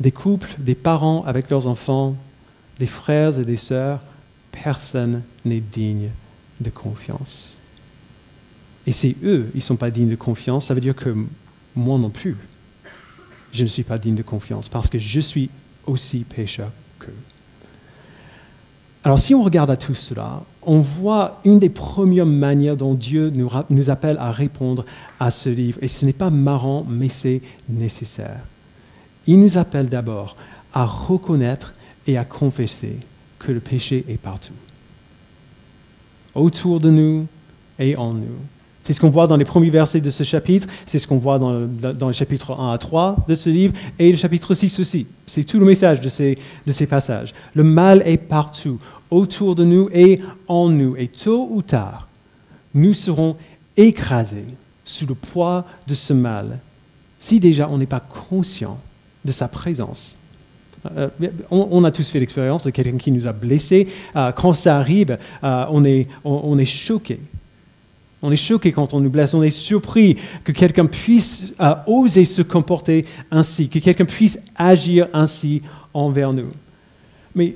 Des 0.00 0.10
couples, 0.10 0.48
des 0.58 0.74
parents 0.74 1.22
avec 1.26 1.50
leurs 1.50 1.66
enfants, 1.66 2.16
des 2.78 2.86
frères 2.86 3.38
et 3.38 3.44
des 3.44 3.58
sœurs, 3.58 4.00
personne 4.50 5.22
n'est 5.44 5.60
digne 5.60 6.08
de 6.62 6.70
confiance. 6.70 7.60
Et 8.86 8.92
c'est 8.92 9.16
eux, 9.22 9.50
ils 9.52 9.58
ne 9.58 9.62
sont 9.62 9.76
pas 9.76 9.90
dignes 9.90 10.08
de 10.08 10.16
confiance, 10.16 10.66
ça 10.66 10.74
veut 10.74 10.80
dire 10.80 10.96
que 10.96 11.14
moi 11.76 11.98
non 11.98 12.08
plus, 12.08 12.38
je 13.52 13.64
ne 13.64 13.68
suis 13.68 13.82
pas 13.82 13.98
digne 13.98 14.14
de 14.14 14.22
confiance 14.22 14.70
parce 14.70 14.88
que 14.88 14.98
je 14.98 15.20
suis 15.20 15.50
aussi 15.86 16.24
pécheur 16.24 16.70
qu'eux. 16.98 17.12
Alors 19.04 19.18
si 19.18 19.34
on 19.34 19.42
regarde 19.42 19.70
à 19.70 19.76
tout 19.76 19.94
cela, 19.94 20.42
on 20.62 20.80
voit 20.80 21.38
une 21.44 21.58
des 21.58 21.68
premières 21.68 22.24
manières 22.24 22.76
dont 22.76 22.94
Dieu 22.94 23.30
nous, 23.30 23.90
appelle 23.90 24.16
à 24.18 24.32
répondre 24.32 24.86
à 25.20 25.30
ce 25.30 25.50
livre. 25.50 25.78
Et 25.82 25.88
ce 25.88 26.06
n'est 26.06 26.14
pas 26.14 26.30
marrant, 26.30 26.86
mais 26.88 27.10
c'est 27.10 27.42
nécessaire. 27.68 28.40
Il 29.26 29.40
nous 29.40 29.58
appelle 29.58 29.90
d'abord 29.90 30.36
à 30.72 30.86
reconnaître 30.86 31.74
et 32.06 32.16
à 32.16 32.24
confesser 32.24 32.96
que 33.38 33.52
le 33.52 33.60
péché 33.60 34.06
est 34.08 34.16
partout. 34.16 34.54
Autour 36.34 36.80
de 36.80 36.90
nous 36.90 37.26
et 37.78 37.96
en 37.96 38.14
nous. 38.14 38.38
C'est 38.84 38.92
ce 38.92 39.00
qu'on 39.00 39.08
voit 39.08 39.26
dans 39.26 39.38
les 39.38 39.46
premiers 39.46 39.70
versets 39.70 40.00
de 40.00 40.10
ce 40.10 40.24
chapitre, 40.24 40.68
c'est 40.84 40.98
ce 40.98 41.06
qu'on 41.06 41.16
voit 41.16 41.38
dans, 41.38 42.08
les 42.08 42.14
chapitres 42.14 42.52
1 42.52 42.72
à 42.72 42.78
3 42.78 43.24
de 43.26 43.34
ce 43.34 43.48
livre, 43.48 43.72
et 43.98 44.10
le 44.10 44.16
chapitre 44.16 44.52
6 44.52 44.78
aussi. 44.78 45.06
C'est 45.26 45.44
tout 45.44 45.58
le 45.58 45.64
message 45.64 46.00
de 46.00 46.08
ces, 46.10 46.86
passages. 46.86 47.32
Le 47.54 47.64
mal 47.64 48.02
est 48.04 48.18
partout, 48.18 48.78
autour 49.10 49.54
de 49.54 49.64
nous 49.64 49.88
et 49.90 50.20
en 50.48 50.68
nous, 50.68 50.96
et 50.96 51.08
tôt 51.08 51.48
ou 51.50 51.62
tard, 51.62 52.08
nous 52.74 52.92
serons 52.92 53.36
écrasés 53.78 54.44
sous 54.84 55.06
le 55.06 55.14
poids 55.14 55.64
de 55.86 55.94
ce 55.94 56.12
mal, 56.12 56.58
si 57.18 57.40
déjà 57.40 57.70
on 57.70 57.78
n'est 57.78 57.86
pas 57.86 58.00
conscient 58.00 58.78
de 59.24 59.32
sa 59.32 59.48
présence. 59.48 60.18
Euh, 60.98 61.08
on, 61.50 61.82
a 61.84 61.90
tous 61.90 62.06
fait 62.06 62.20
l'expérience 62.20 62.64
de 62.64 62.70
quelqu'un 62.70 62.98
qui 62.98 63.10
nous 63.10 63.26
a 63.26 63.32
blessés. 63.32 63.88
Euh, 64.16 64.32
quand 64.32 64.52
ça 64.52 64.76
arrive, 64.76 65.16
euh, 65.42 65.64
on 65.70 66.58
est 66.58 66.66
choqué. 66.66 67.18
On 68.26 68.32
est 68.32 68.36
choqué 68.36 68.72
quand 68.72 68.94
on 68.94 69.00
nous 69.00 69.10
blesse, 69.10 69.34
on 69.34 69.42
est 69.42 69.50
surpris 69.50 70.16
que 70.44 70.52
quelqu'un 70.52 70.86
puisse 70.86 71.52
oser 71.86 72.24
se 72.24 72.40
comporter 72.40 73.04
ainsi, 73.30 73.68
que 73.68 73.78
quelqu'un 73.78 74.06
puisse 74.06 74.38
agir 74.56 75.08
ainsi 75.12 75.60
envers 75.92 76.32
nous. 76.32 76.48
Mais 77.34 77.54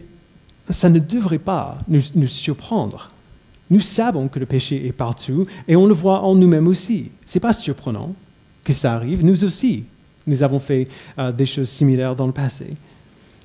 ça 0.68 0.90
ne 0.90 0.98
devrait 0.98 1.38
pas 1.38 1.78
nous, 1.88 2.28
surprendre. 2.28 3.10
Nous 3.70 3.80
savons 3.80 4.28
que 4.28 4.38
le 4.38 4.44
péché 4.44 4.86
est 4.86 4.92
partout 4.92 5.46
et 5.66 5.74
on 5.74 5.86
le 5.86 5.94
voit 5.94 6.20
en 6.20 6.34
nous-mêmes 6.34 6.68
aussi. 6.68 7.12
Ce 7.24 7.38
n'est 7.38 7.40
pas 7.40 7.54
surprenant 7.54 8.14
que 8.62 8.74
ça 8.74 8.92
arrive. 8.92 9.24
Nous 9.24 9.44
aussi, 9.44 9.84
nous 10.26 10.42
avons 10.42 10.58
fait 10.58 10.86
euh, 11.18 11.32
des 11.32 11.46
choses 11.46 11.70
similaires 11.70 12.14
dans 12.14 12.26
le 12.26 12.32
passé. 12.32 12.76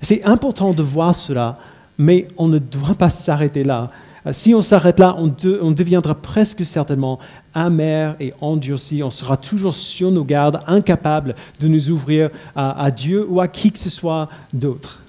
C'est 0.01 0.25
important 0.25 0.74
de 0.74 0.84
voir 0.84 1.15
cela, 1.15 1.58
mais 1.98 2.27
on 2.36 2.50
ne 2.50 2.60
doit 2.60 2.96
pas 2.96 3.10
s'arrêter 3.10 3.63
là. 3.63 3.92
Euh, 4.25 4.34
si 4.34 4.53
on 4.53 4.62
s'arrête 4.62 5.00
là, 5.00 5.15
on, 5.18 5.27
deviendra 5.72 6.15
presque 6.15 6.65
certainement 6.65 7.20
amer 7.53 8.15
et 8.20 8.34
endurci. 8.42 9.03
On 9.03 9.10
sera 9.10 9.38
toujours 9.38 9.74
sur 9.74 10.12
nos 10.12 10.24
gardes, 10.24 10.62
incapable 10.68 11.36
de 11.60 11.68
nous 11.68 11.89
ouvrir 11.89 12.30
à, 12.56 12.89
Dieu 12.92 13.25
ou 13.27 13.42
à 13.42 13.48
qui 13.48 13.72
que 13.72 13.80
ce 13.80 13.89
soit 13.89 14.30
d'autre. 14.53 15.01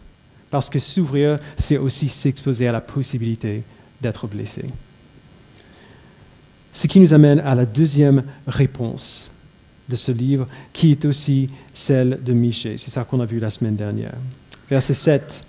Parce 0.50 0.70
que 0.70 0.78
s'ouvrir, 0.78 1.38
c'est 1.56 1.78
aussi 1.78 2.08
s'exposer 2.08 2.68
à 2.68 2.72
la 2.72 2.80
possibilité 2.80 3.62
d'être 4.00 4.26
blessé. 4.26 4.64
Ce 6.72 6.86
qui 6.86 7.00
nous 7.00 7.12
amène 7.12 7.40
à 7.40 7.54
la 7.54 7.66
deuxième 7.66 8.24
réponse 8.46 9.30
de 9.88 9.96
ce 9.96 10.12
livre, 10.12 10.48
qui 10.72 10.90
est 10.90 11.04
aussi 11.04 11.50
celle 11.72 12.20
de 12.24 12.32
Michée. 12.32 12.78
C'est 12.78 12.90
ça 12.90 13.04
qu'on 13.04 13.20
a 13.20 13.26
vu 13.26 13.38
la 13.38 13.50
semaine 13.50 13.76
dernière. 13.76 14.14
Verset 14.68 14.94
7. 14.94 15.44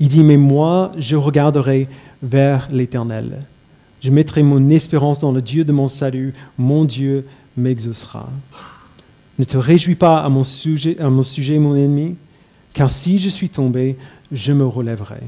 Il 0.00 0.08
dit, 0.08 0.24
mais 0.24 0.36
moi, 0.36 0.90
je 0.98 1.16
regarderai 1.16 1.88
vers 2.24 2.66
l'Éternel. 2.72 3.42
Je 4.00 4.10
mettrai 4.10 4.42
mon 4.42 4.68
espérance 4.70 5.20
dans 5.20 5.32
le 5.32 5.42
Dieu 5.42 5.64
de 5.64 5.72
mon 5.72 5.88
salut. 5.88 6.34
Mon 6.58 6.84
Dieu 6.84 7.26
m'exaucera. 7.56 8.28
Ne 9.38 9.44
te 9.44 9.56
réjouis 9.56 9.94
pas 9.94 10.22
à 10.22 10.28
mon, 10.28 10.44
sujet, 10.44 10.96
mon 11.00 11.22
sujet, 11.22 11.58
mon 11.58 11.76
ennemi, 11.76 12.16
car 12.72 12.90
si 12.90 13.18
je 13.18 13.28
suis 13.28 13.50
tombé, 13.50 13.96
je 14.32 14.52
me 14.52 14.66
relèverai. 14.66 15.20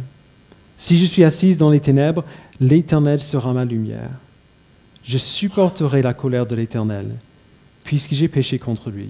Si 0.77 0.99
je 0.99 1.05
suis 1.05 1.25
assise 1.25 1.59
dans 1.59 1.71
les 1.71 1.81
ténèbres, 1.81 2.25
l'Éternel 2.61 3.21
sera 3.21 3.53
ma 3.53 3.65
lumière. 3.65 4.11
Je 5.05 5.19
supporterai 5.19 6.03
la 6.03 6.15
colère 6.15 6.47
de 6.47 6.55
l'Éternel, 6.55 7.07
puisque 7.85 8.13
j'ai 8.13 8.29
péché 8.29 8.59
contre 8.59 8.91
lui, 8.91 9.09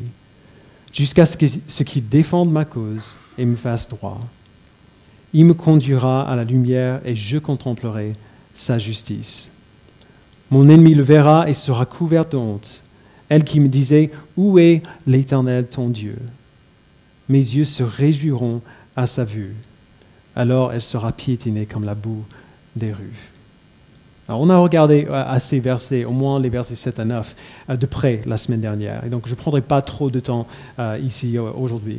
jusqu'à 0.93 1.27
ce 1.27 1.37
qu'il 1.83 2.09
défende 2.09 2.51
ma 2.51 2.65
cause 2.65 3.17
et 3.39 3.45
me 3.45 3.57
fasse 3.57 3.89
droit. 3.89 4.21
Il 5.39 5.45
me 5.45 5.53
conduira 5.53 6.27
à 6.27 6.35
la 6.35 6.45
lumière 6.45 7.03
et 7.05 7.15
je 7.15 7.37
contemplerai 7.37 8.15
sa 8.55 8.79
justice. 8.79 9.51
Mon 10.51 10.67
ennemi 10.67 10.95
le 10.95 11.03
verra 11.03 11.47
et 11.47 11.53
sera 11.53 11.85
couvert 11.85 12.25
de 12.25 12.39
honte. 12.39 12.83
Elle 13.29 13.45
qui 13.45 13.61
me 13.61 13.69
disait, 13.69 14.11
Où 14.39 14.59
est 14.59 14.83
l'Éternel 15.07 15.69
ton 15.69 15.91
Dieu? 15.91 16.17
Mes 17.29 17.37
yeux 17.37 17.67
se 17.67 17.83
réjouiront 17.83 18.63
à 18.97 19.07
sa 19.07 19.25
vue. 19.25 19.55
Alors 20.35 20.73
elle 20.73 20.81
sera 20.81 21.13
piétinée 21.13 21.67
comme 21.67 21.85
la 21.85 21.95
boue 21.95 22.25
des 22.75 22.95
rues. 22.95 23.31
on 24.31 24.49
a 24.49 24.57
regardé 24.57 25.05
euh, 25.07 25.23
à 25.23 25.39
ces 25.39 25.61
versets, 25.61 26.07
au 26.07 26.13
moins 26.13 26.41
les 26.41 26.49
versets 26.49 26.77
7 26.77 26.99
à 26.99 27.05
9, 27.05 27.37
euh, 27.69 27.77
de 27.77 27.85
près 27.85 28.23
la 28.25 28.39
semaine 28.39 28.63
dernière. 28.63 29.05
Et 29.05 29.11
donc 29.11 29.27
je 29.27 29.33
ne 29.33 29.37
prendrai 29.37 29.61
pas 29.61 29.83
trop 29.83 30.09
de 30.09 30.19
temps 30.19 30.47
euh, 30.79 30.99
ici 31.05 31.39
aujourd'hui. 31.39 31.99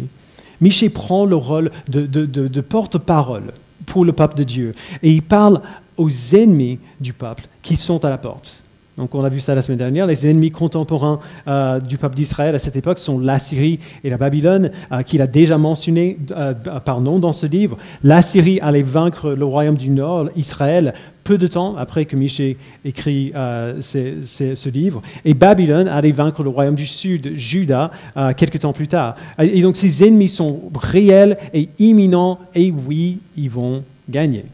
Michée 0.61 0.89
prend 0.89 1.25
le 1.25 1.35
rôle 1.35 1.71
de, 1.87 2.61
porte-parole 2.61 3.53
pour 3.85 4.05
le 4.05 4.13
peuple 4.13 4.35
de 4.35 4.43
Dieu. 4.43 4.75
Et 5.03 5.11
il 5.11 5.21
parle 5.21 5.61
aux 5.97 6.09
ennemis 6.33 6.79
du 6.99 7.13
peuple 7.13 7.45
qui 7.61 7.75
sont 7.75 8.03
à 8.05 8.09
la 8.09 8.17
porte. 8.17 8.63
Donc 8.98 9.13
on 9.13 9.24
a 9.24 9.30
vu 9.30 9.39
ça 9.39 9.54
la 9.54 9.62
semaine 9.62 9.77
dernière. 9.77 10.08
Les 10.08 10.27
ennemis 10.27 10.50
contemporains 10.50 11.20
euh, 11.48 11.80
du 11.80 11.98
peuple 11.98 12.16
d'Israël 12.16 12.56
à 12.56 12.60
cette 12.60 12.75
époque 12.75 12.98
sont 12.98 13.20
l'Assyrie 13.20 13.80
et 14.04 14.10
la 14.10 14.18
Babylone, 14.18 14.72
euh, 14.92 15.04
qu'il 15.04 15.22
a 15.22 15.27
déjà 15.27 15.60
mentionné 15.60 16.18
euh, 16.32 16.54
par 16.54 17.00
nom 17.00 17.20
dans 17.20 17.32
ce 17.32 17.46
livre. 17.46 17.77
L'Assyrie 18.04 18.60
allait 18.60 18.82
vaincre 18.82 19.30
le 19.30 19.46
royaume 19.46 19.77
du 19.77 19.92
Nord, 19.92 20.30
Israël, 20.36 20.96
peu 21.24 21.38
de 21.38 21.46
temps 21.46 21.75
après 21.77 22.06
que 22.06 22.16
Michée 22.16 22.58
écrit 22.86 23.34
ce 23.34 24.70
livre. 24.70 25.01
Et 25.25 25.34
Babylone 25.34 25.89
allait 25.89 26.13
vaincre 26.13 26.42
le 26.42 26.50
royaume 26.50 26.75
du 26.75 26.86
Sud, 26.86 27.34
Juda, 27.36 27.92
quelques 28.38 28.60
temps 28.60 28.72
plus 28.72 28.88
tard. 28.88 29.16
Et 29.38 29.62
donc 29.62 29.75
ces 29.75 30.08
ennemis 30.08 30.30
sont 30.30 30.62
réels 30.74 31.38
et 31.54 31.68
imminents, 31.80 32.39
et 32.56 32.72
oui, 32.72 33.20
ils 33.36 33.50
vont 33.50 33.84
gagner. 34.10 34.46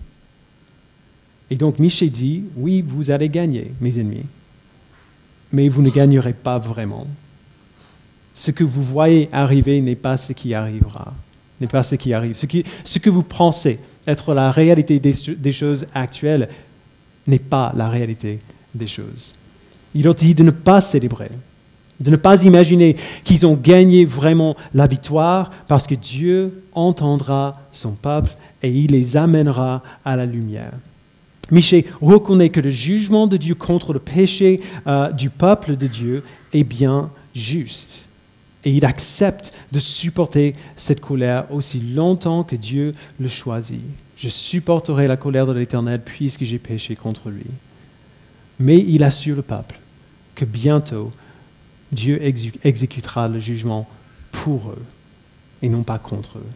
Et 1.50 1.56
donc 1.56 1.80
Michée 1.80 2.10
dit, 2.10 2.44
oui, 2.56 2.84
vous 2.86 3.12
allez 3.12 3.30
gagner, 3.30 3.72
mes 3.82 4.00
ennemis, 4.00 4.26
mais 5.52 5.70
vous 5.70 5.82
ne 5.82 5.90
gagnerez 5.90 6.34
pas 6.34 6.58
vraiment. 6.58 7.08
Ce 8.34 8.52
que 8.52 8.64
vous 8.64 8.82
voyez 8.82 9.30
arriver 9.32 9.80
n'est 9.82 9.96
pas 9.96 10.18
ce 10.18 10.34
qui 10.34 10.54
arrivera, 10.54 11.14
n'est 11.62 11.68
pas 11.68 11.84
ce 11.84 11.96
qui 11.96 12.14
arrive. 12.14 12.34
Ce, 12.34 13.00
que 13.00 13.10
vous 13.10 13.24
pensez 13.24 13.80
être 14.08 14.34
la 14.34 14.52
réalité 14.52 15.00
des, 15.00 15.52
choses 15.52 15.86
actuelles 15.94 16.50
n'est 17.28 17.40
pas 17.40 17.72
la 17.76 17.88
réalité 17.90 18.40
des 18.74 18.88
choses. 18.88 19.36
Il 19.94 20.04
leur 20.04 20.16
dit 20.16 20.34
de 20.34 20.42
ne 20.42 20.50
pas 20.50 20.82
célébrer, 20.82 21.30
de 22.00 22.10
ne 22.10 22.16
pas 22.16 22.44
imaginer 22.44 22.96
qu'ils 23.24 23.46
ont 23.46 23.54
gagné 23.54 24.06
vraiment 24.06 24.56
la 24.74 24.88
victoire 24.88 25.52
parce 25.68 25.86
que 25.86 25.94
Dieu 25.94 26.64
entendra 26.74 27.62
son 27.72 27.92
peuple 27.92 28.32
et 28.64 28.72
il 28.72 28.92
les 28.92 29.16
amènera 29.16 29.84
à 30.04 30.16
la 30.16 30.26
lumière. 30.26 30.74
Michée 31.52 31.86
reconnaît 32.02 32.50
que 32.50 32.62
le 32.62 32.70
jugement 32.70 33.28
de 33.28 33.38
Dieu 33.38 33.56
contre 33.56 33.94
le 33.94 34.00
péché 34.00 34.62
euh, 34.88 35.12
du 35.12 35.30
peuple 35.30 35.76
de 35.76 35.88
Dieu 35.88 36.24
est 36.54 36.64
bien 36.64 37.12
juste. 37.36 38.08
Et 38.64 38.72
il 38.72 38.86
accepte 38.86 39.54
de 39.72 39.80
supporter 39.80 40.56
cette 40.78 41.02
colère 41.02 41.52
aussi 41.52 41.80
longtemps 41.80 42.44
que 42.44 42.56
Dieu 42.56 42.96
le 43.20 43.28
choisit. 43.28 43.82
Je 44.18 44.30
supporterai 44.30 45.08
la 45.08 45.18
colère 45.18 45.46
de 45.46 45.52
l'Éternel 45.52 46.02
puisque 46.04 46.44
j'ai 46.44 46.60
péché 46.60 46.96
contre 46.96 47.30
lui. 47.30 47.46
Mais 48.60 48.78
il 48.78 49.04
assure 49.04 49.36
le 49.36 49.42
peuple 49.42 49.80
que 50.36 50.46
bientôt 50.46 51.12
Dieu 51.92 52.22
exécutera 52.64 53.28
le 53.28 53.40
jugement 53.40 53.88
pour 54.32 54.70
eux 54.70 54.84
et 55.62 55.70
non 55.70 55.84
pas 55.84 56.00
contre 56.00 56.38
eux. 56.38 56.50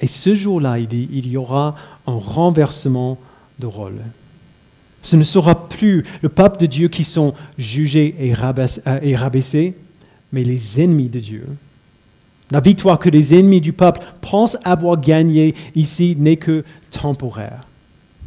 Et 0.00 0.06
ce 0.06 0.34
jour-là, 0.34 0.78
il 0.78 0.88
dit, 0.88 1.08
il 1.10 1.26
y 1.26 1.36
aura 1.36 1.74
un 2.06 2.18
renversement 2.18 3.18
de 3.58 3.66
rôle. 3.66 4.00
Ce 5.02 5.16
ne 5.16 5.24
sera 5.24 5.68
plus 5.68 6.04
le 6.22 6.28
peuple 6.28 6.58
de 6.58 6.66
Dieu 6.66 6.88
qui 6.88 7.04
sont 7.04 7.34
jugés 7.58 8.14
et 8.18 8.32
euh, 8.32 9.16
rabaissés, 9.16 9.76
mais 10.32 10.42
les 10.42 10.80
ennemis 10.80 11.08
de 11.08 11.20
Dieu. 11.20 11.46
La 12.50 12.60
victoire 12.60 12.98
que 12.98 13.08
les 13.08 13.34
ennemis 13.34 13.60
du 13.60 13.72
peuple 13.72 14.00
pensent 14.20 14.56
avoir 14.64 15.00
gagnée 15.00 15.54
ici 15.74 16.16
n'est 16.18 16.36
que 16.36 16.64
temporaire. 16.90 17.66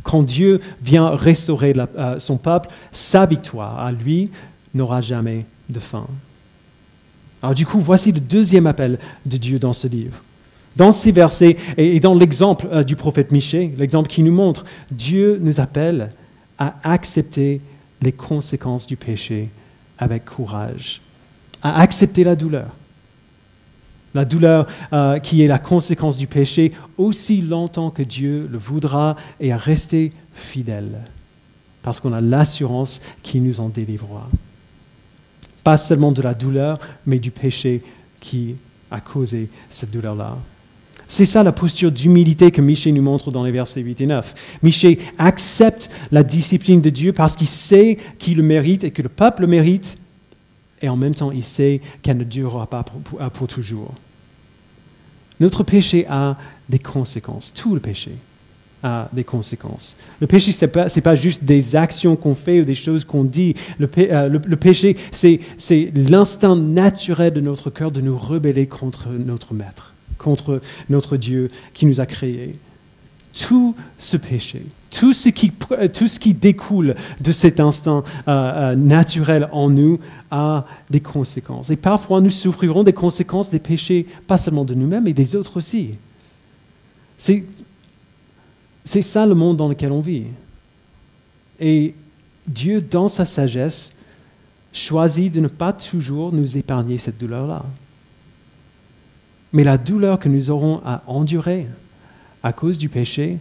Quand 0.03 0.23
Dieu 0.23 0.59
vient 0.81 1.09
restaurer 1.09 1.73
euh, 1.77 2.19
son 2.19 2.37
peuple, 2.37 2.69
sa 2.91 3.25
victoire 3.25 3.79
à 3.79 3.91
lui 3.91 4.29
n'aura 4.73 5.01
jamais 5.01 5.45
de 5.69 5.79
fin. 5.79 6.07
Alors 7.41 7.55
du 7.55 7.65
coup, 7.65 7.79
voici 7.79 8.11
le 8.11 8.19
deuxième 8.19 8.67
appel 8.67 8.99
de 9.25 9.37
Dieu 9.37 9.59
dans 9.59 9.73
ce 9.73 9.87
livre. 9.87 10.21
Dans 10.79 10.93
ces 10.93 11.11
versets 11.11 11.57
et 11.75 11.99
dans 11.99 12.15
l'exemple 12.15 12.65
euh, 12.71 12.85
du 12.85 12.95
prophète 12.95 13.33
Michée, 13.33 13.73
l'exemple 13.77 14.07
qui 14.07 14.23
nous 14.23 14.31
montre, 14.31 14.63
Dieu 14.89 15.37
nous 15.41 15.59
appelle 15.59 16.13
à 16.57 16.75
accepter 16.83 17.59
les 18.01 18.13
conséquences 18.13 18.87
du 18.87 18.95
péché 18.95 19.49
avec 19.97 20.23
courage, 20.23 21.01
à 21.61 21.81
accepter 21.81 22.23
la 22.23 22.37
douleur. 22.37 22.69
La 24.13 24.23
douleur 24.23 24.67
euh, 24.93 25.19
qui 25.19 25.43
est 25.43 25.47
la 25.47 25.59
conséquence 25.59 26.17
du 26.17 26.27
péché 26.27 26.71
aussi 26.97 27.41
longtemps 27.41 27.89
que 27.89 28.01
Dieu 28.01 28.47
le 28.49 28.57
voudra 28.57 29.17
et 29.41 29.51
à 29.51 29.57
rester 29.57 30.13
fidèle, 30.31 30.97
parce 31.83 31.99
qu'on 31.99 32.13
a 32.13 32.21
l'assurance 32.21 33.01
qu'il 33.21 33.43
nous 33.43 33.59
en 33.59 33.67
délivrera. 33.67 34.29
Pas 35.61 35.77
seulement 35.77 36.13
de 36.13 36.21
la 36.21 36.33
douleur, 36.33 36.79
mais 37.05 37.19
du 37.19 37.31
péché 37.31 37.83
qui 38.21 38.55
a 38.89 39.01
causé 39.01 39.49
cette 39.69 39.91
douleur-là. 39.91 40.37
C'est 41.09 41.25
ça 41.25 41.41
la 41.41 41.51
posture 41.51 41.91
d'humilité 41.91 42.51
que 42.51 42.61
Michée 42.61 42.91
nous 42.91 43.01
montre 43.01 43.31
dans 43.31 43.43
les 43.43 43.51
versets 43.51 43.81
8 43.81 44.01
et 44.01 44.05
9. 44.05 44.59
Michée 44.61 44.99
accepte 45.17 45.89
la 46.11 46.21
discipline 46.21 46.81
de 46.81 46.91
Dieu 46.91 47.13
parce 47.13 47.35
qu'il 47.35 47.47
sait 47.47 47.97
qu'il 48.19 48.37
le 48.37 48.43
mérite 48.43 48.83
et 48.83 48.91
que 48.91 49.01
le 49.01 49.09
peuple 49.09 49.41
le 49.41 49.47
mérite, 49.47 49.97
et 50.83 50.87
en 50.87 50.95
même 50.95 51.15
temps 51.15 51.31
il 51.31 51.43
sait 51.43 51.81
qu'elle 52.03 52.17
ne 52.17 52.23
durera 52.23 52.67
pas 52.67 52.83
pour, 52.83 53.47
toujours. 53.47 53.95
Notre 55.39 55.63
péché 55.63 56.05
a 56.07 56.37
des 56.69 56.77
conséquences, 56.77 57.55
tout 57.55 57.73
le 57.73 57.81
péché 57.81 58.11
a 58.83 59.09
des 59.11 59.23
conséquences. 59.23 59.97
Le 60.21 60.27
péché, 60.27 60.51
ce 60.51 60.65
n'est 60.65 61.01
pas, 61.01 61.15
juste 61.15 61.43
des 61.43 61.75
actions 61.75 62.17
qu'on 62.17 62.35
fait 62.35 62.61
ou 62.61 62.65
des 62.65 62.75
choses 62.75 63.03
qu'on 63.03 63.23
dit. 63.23 63.55
Le, 63.79 63.89
euh, 63.97 64.29
le 64.29 64.55
péché, 64.57 64.95
c'est 65.11 65.41
l'instinct 65.95 66.55
naturel 66.55 67.33
de 67.33 67.41
notre 67.41 67.71
cœur 67.71 67.91
de 67.91 67.99
nous 67.99 68.17
rebeller 68.17 68.67
contre 68.67 69.09
notre 69.09 69.55
Maître 69.55 69.95
contre 70.19 70.61
notre 70.89 71.17
Dieu 71.17 71.49
qui 71.73 71.87
nous 71.87 71.99
a 71.99 72.05
créés. 72.05 72.55
Tout 73.33 73.75
ce 73.97 74.17
péché, 74.17 74.63
tout 74.91 75.13
ce 75.13 75.29
qui, 75.29 75.51
tout 75.51 76.07
ce 76.07 76.19
qui 76.19 76.33
découle 76.33 76.95
de 77.21 77.31
cet 77.31 77.59
instinct 77.59 78.03
euh, 78.27 78.31
euh, 78.31 78.75
naturel 78.75 79.47
en 79.51 79.69
nous 79.69 79.99
a 80.29 80.65
des 80.89 80.99
conséquences. 80.99 81.69
Et 81.69 81.75
parfois, 81.75 82.21
nous 82.21 82.29
souffrirons 82.29 82.83
des 82.83 82.93
conséquences 82.93 83.49
des 83.49 83.59
péchés, 83.59 84.05
pas 84.27 84.37
seulement 84.37 84.65
de 84.65 84.73
nous-mêmes, 84.73 85.05
mais 85.05 85.13
des 85.13 85.35
autres 85.35 85.57
aussi. 85.57 85.95
C'est, 87.17 87.45
c'est 88.83 89.01
ça 89.01 89.25
le 89.25 89.35
monde 89.35 89.57
dans 89.57 89.69
lequel 89.69 89.91
on 89.91 90.01
vit. 90.01 90.25
Et 91.59 91.93
Dieu, 92.47 92.81
dans 92.81 93.07
sa 93.07 93.25
sagesse, 93.25 93.93
choisit 94.73 95.31
de 95.31 95.39
ne 95.39 95.47
pas 95.47 95.73
toujours 95.73 96.31
nous 96.31 96.57
épargner 96.57 96.97
cette 96.97 97.17
douleur-là. 97.17 97.63
Mais 99.53 99.63
la 99.63 99.77
douleur 99.77 100.19
que 100.19 100.29
nous 100.29 100.51
aurons 100.51 100.81
à 100.85 101.03
endurer 101.07 101.67
à 102.43 102.53
cause 102.53 102.77
du 102.77 102.89
péché 102.89 103.39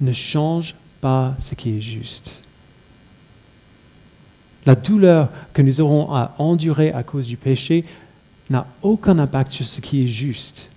ne 0.00 0.12
change 0.12 0.74
pas 1.00 1.34
ce 1.38 1.54
qui 1.54 1.76
est 1.76 1.80
juste. 1.80 2.42
La 4.66 4.74
douleur 4.74 5.28
que 5.52 5.62
nous 5.62 5.80
aurons 5.80 6.14
à 6.14 6.34
endurer 6.38 6.92
à 6.92 7.02
cause 7.02 7.26
du 7.26 7.36
péché 7.36 7.84
n'a 8.50 8.66
aucun 8.82 9.18
impact 9.18 9.52
sur 9.52 9.66
ce 9.66 9.80
qui 9.80 10.04
est 10.04 10.06
juste. 10.06 10.70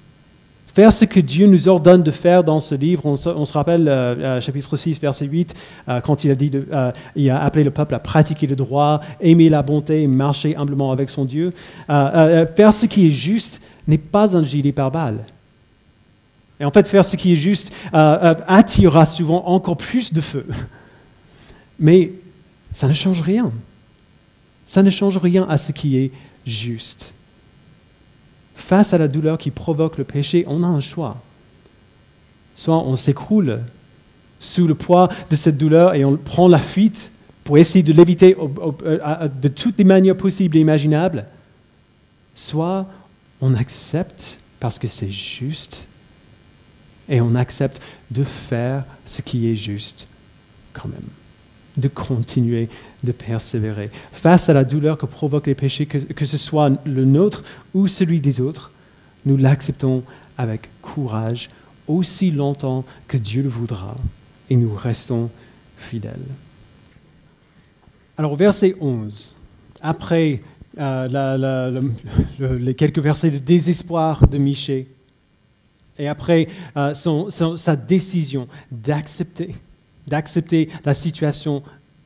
Faire 0.76 0.92
ce 0.92 1.06
que 1.06 1.22
Dieu 1.22 1.48
nous 1.48 1.70
ordonne 1.70 2.04
de 2.04 2.12
faire 2.12 2.44
dans 2.44 2.60
ce 2.60 2.76
livre, 2.76 3.06
on 3.06 3.16
se, 3.16 3.54
rappelle, 3.54 3.88
euh, 3.88 4.16
euh, 4.18 4.42
chapitre 4.42 4.76
6, 4.76 5.00
verset 5.00 5.26
8, 5.26 5.54
euh, 5.88 6.02
quand 6.02 6.26
il 6.26 6.32
a, 6.32 6.36
dit 6.36 6.52
il 7.16 7.30
a 7.30 7.42
appelé 7.42 7.64
le 7.64 7.72
peuple 7.72 7.96
à 7.96 8.00
pratiquer 8.00 8.46
le 8.46 8.58
droit, 8.58 9.00
aimer 9.22 9.48
la 9.48 9.62
bonté 9.62 10.06
marcher 10.06 10.54
humblement 10.58 10.92
avec 10.92 11.10
son 11.10 11.24
Dieu. 11.24 11.54
faire 11.88 12.74
ce 12.74 12.88
qui 12.88 13.08
est 13.08 13.12
juste 13.12 13.62
n'est 13.88 13.98
pas 13.98 14.36
un 14.36 14.44
gilet 14.44 14.72
pare-balles. 14.72 15.26
Et 16.60 16.66
en 16.66 16.72
fait, 16.72 16.88
faire 16.88 17.06
ce 17.06 17.16
qui 17.16 17.34
est 17.34 17.38
juste 17.38 17.74
euh, 17.94 17.98
euh, 17.98 18.36
attirera 18.48 19.06
souvent 19.06 19.46
encore 19.46 19.78
plus 19.78 20.14
de 20.14 20.22
feu. 20.22 20.46
Mais 21.80 22.14
ça 22.72 22.88
ne 22.88 22.94
change 22.94 23.22
rien. 23.22 23.52
Ça 24.66 24.82
ne 24.82 24.90
change 24.90 25.18
rien 25.18 25.46
à 25.50 25.58
ce 25.58 25.72
qui 25.72 25.98
est 25.98 26.12
juste. 26.46 27.14
Face 28.56 28.94
à 28.94 28.98
la 28.98 29.08
douleur 29.08 29.38
qui 29.38 29.52
provoque 29.52 29.98
le 29.98 30.06
péché, 30.06 30.46
on 30.48 30.64
a 30.64 30.68
un 30.68 30.80
choix. 30.80 31.18
Soit 32.56 32.78
on 32.78 32.96
s'écroule 32.96 33.60
sous 34.40 34.66
le 34.66 34.76
poids 34.76 35.10
de 35.30 35.36
cette 35.36 35.58
douleur 35.58 35.94
et 35.94 36.06
on 36.06 36.16
prend 36.16 36.48
la 36.48 36.60
fuite 36.60 37.12
pour 37.44 37.58
essayer 37.58 37.84
de 37.84 37.94
l'éviter 37.94 38.36
euh, 38.38 39.28
de 39.28 39.48
toutes 39.50 39.78
les 39.78 39.84
manières 39.84 40.18
possibles 40.18 40.58
et 40.58 40.62
imaginables, 40.62 41.26
soit 42.34 42.88
on 43.42 43.54
accepte 43.54 44.40
parce 44.60 44.80
que 44.80 44.88
c'est 44.88 45.12
juste 45.12 45.88
et 47.08 47.22
on 47.22 47.36
accepte 47.36 47.82
de 48.12 48.24
faire 48.24 48.84
ce 49.06 49.22
qui 49.22 49.50
est 49.50 49.56
juste 49.56 50.08
quand 50.74 50.90
même, 50.90 51.08
de 51.78 51.88
continuer 51.88 52.70
de 53.04 53.12
persévérer. 53.12 53.92
Face 54.12 54.50
à 54.50 54.54
la 54.54 54.64
douleur 54.64 54.98
que 54.98 55.06
provoquent 55.06 55.48
les 55.48 55.56
péchés, 55.56 55.86
que, 55.86 56.26
ce 56.26 56.38
soit 56.38 56.72
le 56.86 57.06
nôtre 57.06 57.44
ou 57.74 57.88
celui 57.88 58.20
des 58.20 58.42
autres, 58.42 58.72
nous 59.26 59.38
l'acceptons 59.38 60.04
avec 60.38 60.70
courage 60.82 61.50
aussi 61.88 62.32
longtemps 62.32 62.84
que 63.08 63.18
Dieu 63.18 63.44
le 63.44 63.50
voudra 63.50 63.96
et 64.50 64.56
nous 64.56 64.74
restons 64.74 65.30
fidèles. 65.78 66.26
Alors 68.18 68.36
verset 68.36 68.76
11, 68.80 69.36
après 69.82 70.42
euh, 70.78 71.82
les 72.40 72.76
quelques 72.76 73.00
versets 73.00 73.32
de 73.32 73.38
désespoir 73.38 74.28
de 74.28 74.38
Michée. 74.38 74.88
Et 75.98 76.08
après 76.08 76.48
euh, 76.76 76.94
sa 76.94 77.76
décision 77.76 78.48
d'accepter, 78.72 79.56
d'accepter 80.08 80.70
la 80.84 80.94
situation 80.94 81.64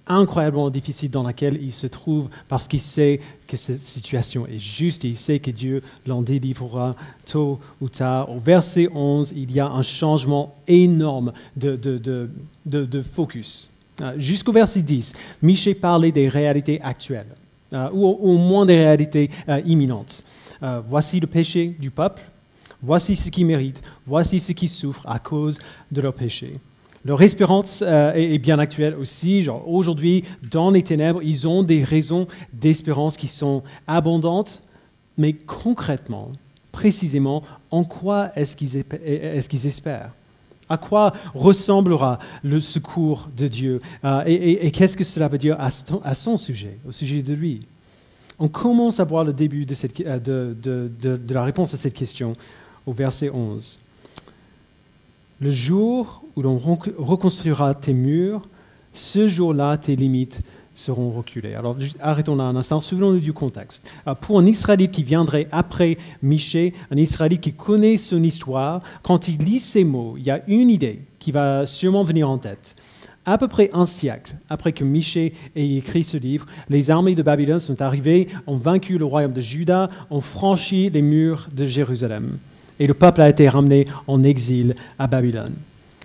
incroyablement 0.10 0.70
difficile 0.70 1.12
dans 1.12 1.24
laquelle 1.24 1.60
il 1.62 1.72
se 1.72 1.88
trouve 1.88 2.30
parce 2.48 2.68
qu'il 2.68 2.82
sait 2.82 3.20
que 3.48 3.56
cette 3.56 3.80
situation 3.80 4.48
est 4.48 4.60
juste 4.60 5.06
et 5.06 5.10
il 5.10 5.18
sait 5.18 5.40
que 5.40 5.52
Dieu 5.52 5.82
l'en 6.08 6.22
délivrera 6.22 6.96
tôt 7.28 7.60
ou 7.80 7.90
tard. 7.90 8.30
Au 8.30 8.40
verset 8.40 8.90
11, 8.94 9.34
il 9.36 9.52
y 9.52 9.60
a 9.60 9.68
un 9.68 9.84
changement 9.84 10.56
énorme 10.68 11.32
de, 11.56 11.76
de, 11.76 12.30
de 12.66 13.02
focus. 13.02 13.72
Euh, 14.02 14.14
jusqu'au 14.18 14.52
verset 14.52 14.82
10, 14.82 15.14
Michée 15.42 15.76
parlait 15.76 16.12
des 16.12 16.30
réalités 16.30 16.82
actuelles. 16.82 17.36
Euh, 17.72 17.88
ou 17.94 18.04
au, 18.04 18.38
moins 18.38 18.66
des 18.66 18.78
réalités 18.78 19.30
euh, 19.48 19.62
imminentes. 19.64 20.24
Euh, 20.64 20.82
voici 20.84 21.20
le 21.20 21.28
péché 21.28 21.76
du 21.80 21.92
peuple, 21.92 22.24
voici 22.82 23.16
ce 23.16 23.30
qui 23.30 23.44
mérite, 23.44 23.84
voici 24.08 24.40
ce 24.40 24.54
qui 24.54 24.68
souffre 24.68 25.04
à 25.08 25.20
cause 25.20 25.60
de 25.92 26.02
leur 26.02 26.16
péché. 26.16 26.56
Leur 27.06 27.22
espérance 27.22 27.84
est, 27.84 28.40
bien 28.40 28.58
actuelle 28.58 28.96
aussi. 28.96 29.48
Aujourd'hui, 29.68 30.26
dans 30.50 30.72
les 30.72 30.82
ténèbres, 30.82 31.22
ils 31.24 31.48
ont 31.48 31.62
des 31.62 31.84
raisons 31.84 32.28
d'espérance 32.52 33.16
qui 33.18 33.28
sont 33.28 33.62
abondantes, 33.88 34.64
mais 35.18 35.34
concrètement, 35.34 36.32
précisément, 36.72 37.44
en 37.72 37.84
quoi 37.84 38.32
est-ce 38.36 38.56
qu'ils 38.56 39.68
espèrent? 39.68 40.12
À 40.70 40.78
quoi 40.78 41.14
ressemblera 41.34 42.20
le 42.44 42.62
secours 42.62 43.28
de 43.36 43.48
Dieu? 43.48 43.82
Euh, 44.04 44.24
Et, 44.26 44.72
qu'est-ce 44.72 44.96
que 44.96 45.04
cela 45.04 45.28
veut 45.28 45.38
dire 45.38 45.58
à 45.60 45.72
son, 46.16 46.38
sujet, 46.38 46.78
au 46.88 46.92
sujet 46.92 47.22
de 47.22 47.34
lui? 47.34 47.66
On 48.38 48.48
commence 48.48 49.00
à 49.00 49.04
voir 49.04 49.26
le 49.26 49.34
début 49.34 49.66
de, 49.66 49.76
euh, 50.08 50.90
la 51.30 51.44
réponse 51.44 51.74
à 51.74 51.78
cette 51.78 51.94
question 51.94 52.36
au 52.86 52.94
verset 52.94 53.30
11. 53.30 53.80
Le 55.42 55.52
jour 55.52 56.24
où 56.36 56.42
l'on 56.42 56.58
reconstruira 56.58 57.74
tes 57.74 57.94
murs, 57.94 58.48
ce 58.94 59.28
jour-là, 59.28 59.78
tes 59.78 59.96
limites 59.96 60.42
seront 60.80 61.12
reculés. 61.12 61.56
Alors 61.56 61.76
arrêtons 62.00 62.36
là 62.36 62.46
un 62.46 62.56
instant, 62.56 62.80
souvenons-nous 62.80 63.20
du 63.20 63.34
contexte. 63.34 63.90
Euh, 64.08 64.16
pour 64.16 64.40
un 64.40 64.46
Israélite 64.46 64.92
qui 64.92 65.04
viendrait 65.04 65.48
après 65.52 65.98
Michée, 66.24 66.74
un 66.90 66.98
Israélite 66.98 67.42
qui 67.42 67.54
connaît 67.54 67.98
son 67.98 68.24
histoire, 68.24 68.82
quand 69.04 69.28
il 69.28 69.38
lit 69.38 69.60
ces 69.60 69.84
mots, 69.84 70.16
il 70.18 70.26
y 70.26 70.32
a 70.32 70.42
une 70.48 70.70
idée 70.70 71.02
qui 71.20 71.32
va 71.32 71.66
sûrement 71.66 72.04
venir 72.04 72.30
en 72.30 72.38
tête. 72.38 72.76
À 73.26 73.38
peu 73.38 73.50
près 73.50 73.70
un 73.74 73.86
siècle 73.86 74.36
après 74.50 74.72
que 74.72 74.86
Michée 74.86 75.34
ait 75.56 75.76
écrit 75.76 76.06
ce 76.06 76.18
livre, 76.18 76.46
les 76.70 76.90
armées 76.90 77.16
de 77.16 77.22
Babylone 77.22 77.60
sont 77.60 77.82
arrivées, 77.82 78.30
ont 78.48 78.56
vaincu 78.56 78.98
le 78.98 79.06
royaume 79.06 79.34
de 79.34 79.42
Juda, 79.42 79.90
ont 80.10 80.22
franchi 80.22 80.90
les 80.90 81.02
murs 81.02 81.50
de 81.54 81.66
Jérusalem. 81.66 82.38
Et 82.80 82.88
le 82.88 82.94
peuple 82.94 83.22
a 83.22 83.28
été 83.28 83.50
ramené 83.50 83.86
en 84.08 84.24
exil 84.24 84.76
à 84.98 85.08
Babylone. 85.08 85.56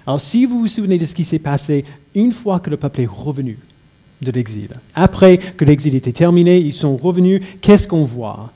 Alors 0.05 0.21
si 0.21 0.45
vous 0.45 0.59
vous 0.59 0.67
souvenez 0.67 0.99
de 0.99 1.05
ce 1.05 1.15
qui 1.15 1.25
s'est 1.25 1.39
passé 1.39 1.85
une 2.15 2.33
fois 2.33 2.59
que 2.59 2.69
le 2.69 2.77
peuple 2.77 3.03
est 3.03 3.07
revenu, 3.07 3.59
de 4.25 4.33
l'exil. 4.33 4.69
Après 4.95 5.39
que 5.39 5.65
l'exil 5.65 5.95
était 5.95 6.13
terminé, 6.13 6.59
ils 6.59 6.73
sont 6.73 6.97
revenus. 6.97 7.43
Qu'est-ce 7.61 7.87
qu'on 7.87 8.03
voit? 8.03 8.51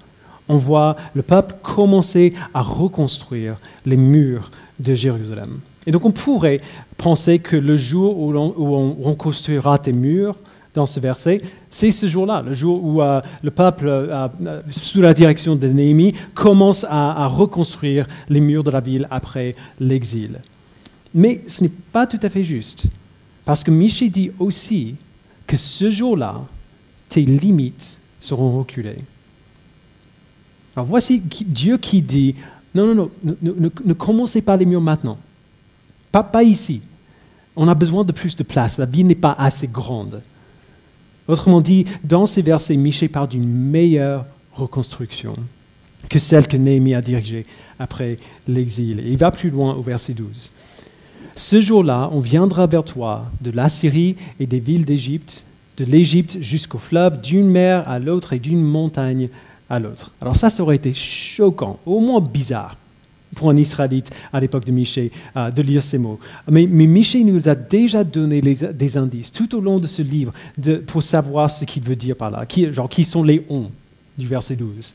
On 0.48 0.56
voit 0.56 0.96
le 1.14 1.22
peuple 1.22 1.54
commencer 1.62 2.32
à 2.54 2.62
reconstruire 2.62 3.56
les 3.84 3.96
murs 3.96 4.50
de 4.80 4.94
Jérusalem. 4.94 5.60
Et 5.86 5.90
donc 5.90 6.04
on 6.04 6.10
pourrait 6.10 6.60
penser 6.96 7.38
que 7.38 7.56
le 7.56 7.76
jour 7.76 8.18
où 8.18 8.34
on, 8.34 8.96
reconstruira 9.02 9.78
tes 9.78 9.92
murs, 9.92 10.36
dans 10.74 10.86
ce 10.86 11.00
verset, 11.00 11.40
c'est 11.70 11.90
ce 11.90 12.06
jour-là, 12.06 12.42
le 12.42 12.52
jour 12.52 12.84
où 12.84 13.02
euh, 13.02 13.20
le 13.42 13.50
peuple, 13.50 13.88
euh, 13.88 14.28
euh, 14.46 14.62
sous 14.70 15.00
la 15.00 15.14
direction 15.14 15.56
de 15.56 15.66
Néhémie, 15.66 16.14
commence 16.34 16.84
à, 16.88 17.26
reconstruire 17.26 18.06
les 18.28 18.40
murs 18.40 18.62
de 18.62 18.70
la 18.70 18.80
ville 18.80 19.08
après 19.10 19.56
l'exil. 19.80 20.40
Mais 21.14 21.40
ce 21.48 21.64
n'est 21.64 21.72
pas 21.92 22.06
tout 22.06 22.20
à 22.22 22.28
fait 22.28 22.44
juste, 22.44 22.86
parce 23.44 23.64
que 23.64 23.70
Michée 23.70 24.08
dit 24.08 24.30
aussi 24.38 24.94
que 25.48 25.56
ce 25.56 25.90
jour-là, 25.90 26.42
tes 27.08 27.24
limites 27.24 27.98
seront 28.20 28.58
reculées. 28.58 28.98
Alors 30.76 30.86
voici 30.86 31.20
Dieu 31.20 31.78
qui 31.78 32.02
dit, 32.02 32.36
non, 32.74 32.94
non, 32.94 33.10
non, 33.24 33.36
ne, 33.42 33.92
commencez 33.94 34.42
pas 34.42 34.56
les 34.56 34.66
murs 34.66 34.80
maintenant. 34.80 35.18
Pas, 36.12 36.22
pas 36.22 36.44
ici. 36.44 36.82
On 37.56 37.66
a 37.66 37.74
besoin 37.74 38.04
de 38.04 38.12
plus 38.12 38.36
de 38.36 38.44
place. 38.44 38.78
La 38.78 38.86
ville 38.86 39.06
n'est 39.06 39.16
pas 39.16 39.34
assez 39.36 39.66
grande. 39.66 40.22
Autrement 41.26 41.60
dit, 41.60 41.86
dans 42.04 42.26
ces 42.26 42.42
versets, 42.42 42.76
Michel 42.76 43.08
parle 43.08 43.28
d'une 43.28 43.48
meilleure 43.48 44.26
reconstruction. 44.52 45.34
que 46.08 46.18
celle 46.18 46.46
que 46.46 46.56
Néhémie 46.56 46.94
a 46.94 47.00
dirigée 47.00 47.46
après 47.78 48.18
l'exil. 48.46 49.02
Il 49.04 49.16
va 49.16 49.30
plus 49.30 49.50
loin 49.50 49.74
au 49.74 49.82
verset 49.82 50.12
12. 50.12 50.52
Ce 51.34 51.60
jour-là, 51.60 52.08
on 52.12 52.20
viendra 52.20 52.66
vers 52.66 52.84
toi 52.84 53.30
de 53.40 53.50
l'Assyrie 53.50 54.16
et 54.40 54.46
des 54.46 54.60
villes 54.60 54.84
d'Égypte, 54.84 55.44
de 55.76 55.84
l'Égypte 55.84 56.38
jusqu'au 56.40 56.78
fleuve, 56.78 57.20
d'une 57.20 57.48
mer 57.48 57.88
à 57.88 57.98
l'autre 57.98 58.32
et 58.32 58.38
d'une 58.38 58.62
montagne 58.62 59.28
à 59.70 59.78
l'autre. 59.78 60.12
Alors 60.20 60.36
ça, 60.36 60.50
ça 60.50 60.62
aurait 60.62 60.76
été 60.76 60.92
choquant, 60.92 61.78
au 61.86 62.00
moins 62.00 62.20
bizarre 62.20 62.76
pour 63.34 63.50
un 63.50 63.56
Israélite 63.56 64.10
à 64.32 64.40
l'époque 64.40 64.64
de 64.64 64.72
Michée 64.72 65.12
euh, 65.36 65.50
de 65.50 65.62
lire 65.62 65.82
ces 65.82 65.98
mots. 65.98 66.18
Mais, 66.50 66.66
mais 66.68 66.86
Michée 66.86 67.22
nous 67.24 67.48
a 67.48 67.54
déjà 67.54 68.02
donné 68.02 68.40
des 68.40 68.96
indices 68.96 69.30
tout 69.30 69.54
au 69.54 69.60
long 69.60 69.78
de 69.78 69.86
ce 69.86 70.02
livre 70.02 70.32
pour 70.86 71.02
savoir 71.02 71.50
ce 71.50 71.64
qu'il 71.64 71.82
veut 71.82 71.96
dire 71.96 72.16
par 72.16 72.30
là, 72.30 72.46
qui, 72.46 72.72
genre 72.72 72.88
qui 72.88 73.04
sont 73.04 73.22
les 73.22 73.44
on 73.48 73.70
du 74.16 74.26
verset 74.26 74.56
12. 74.56 74.94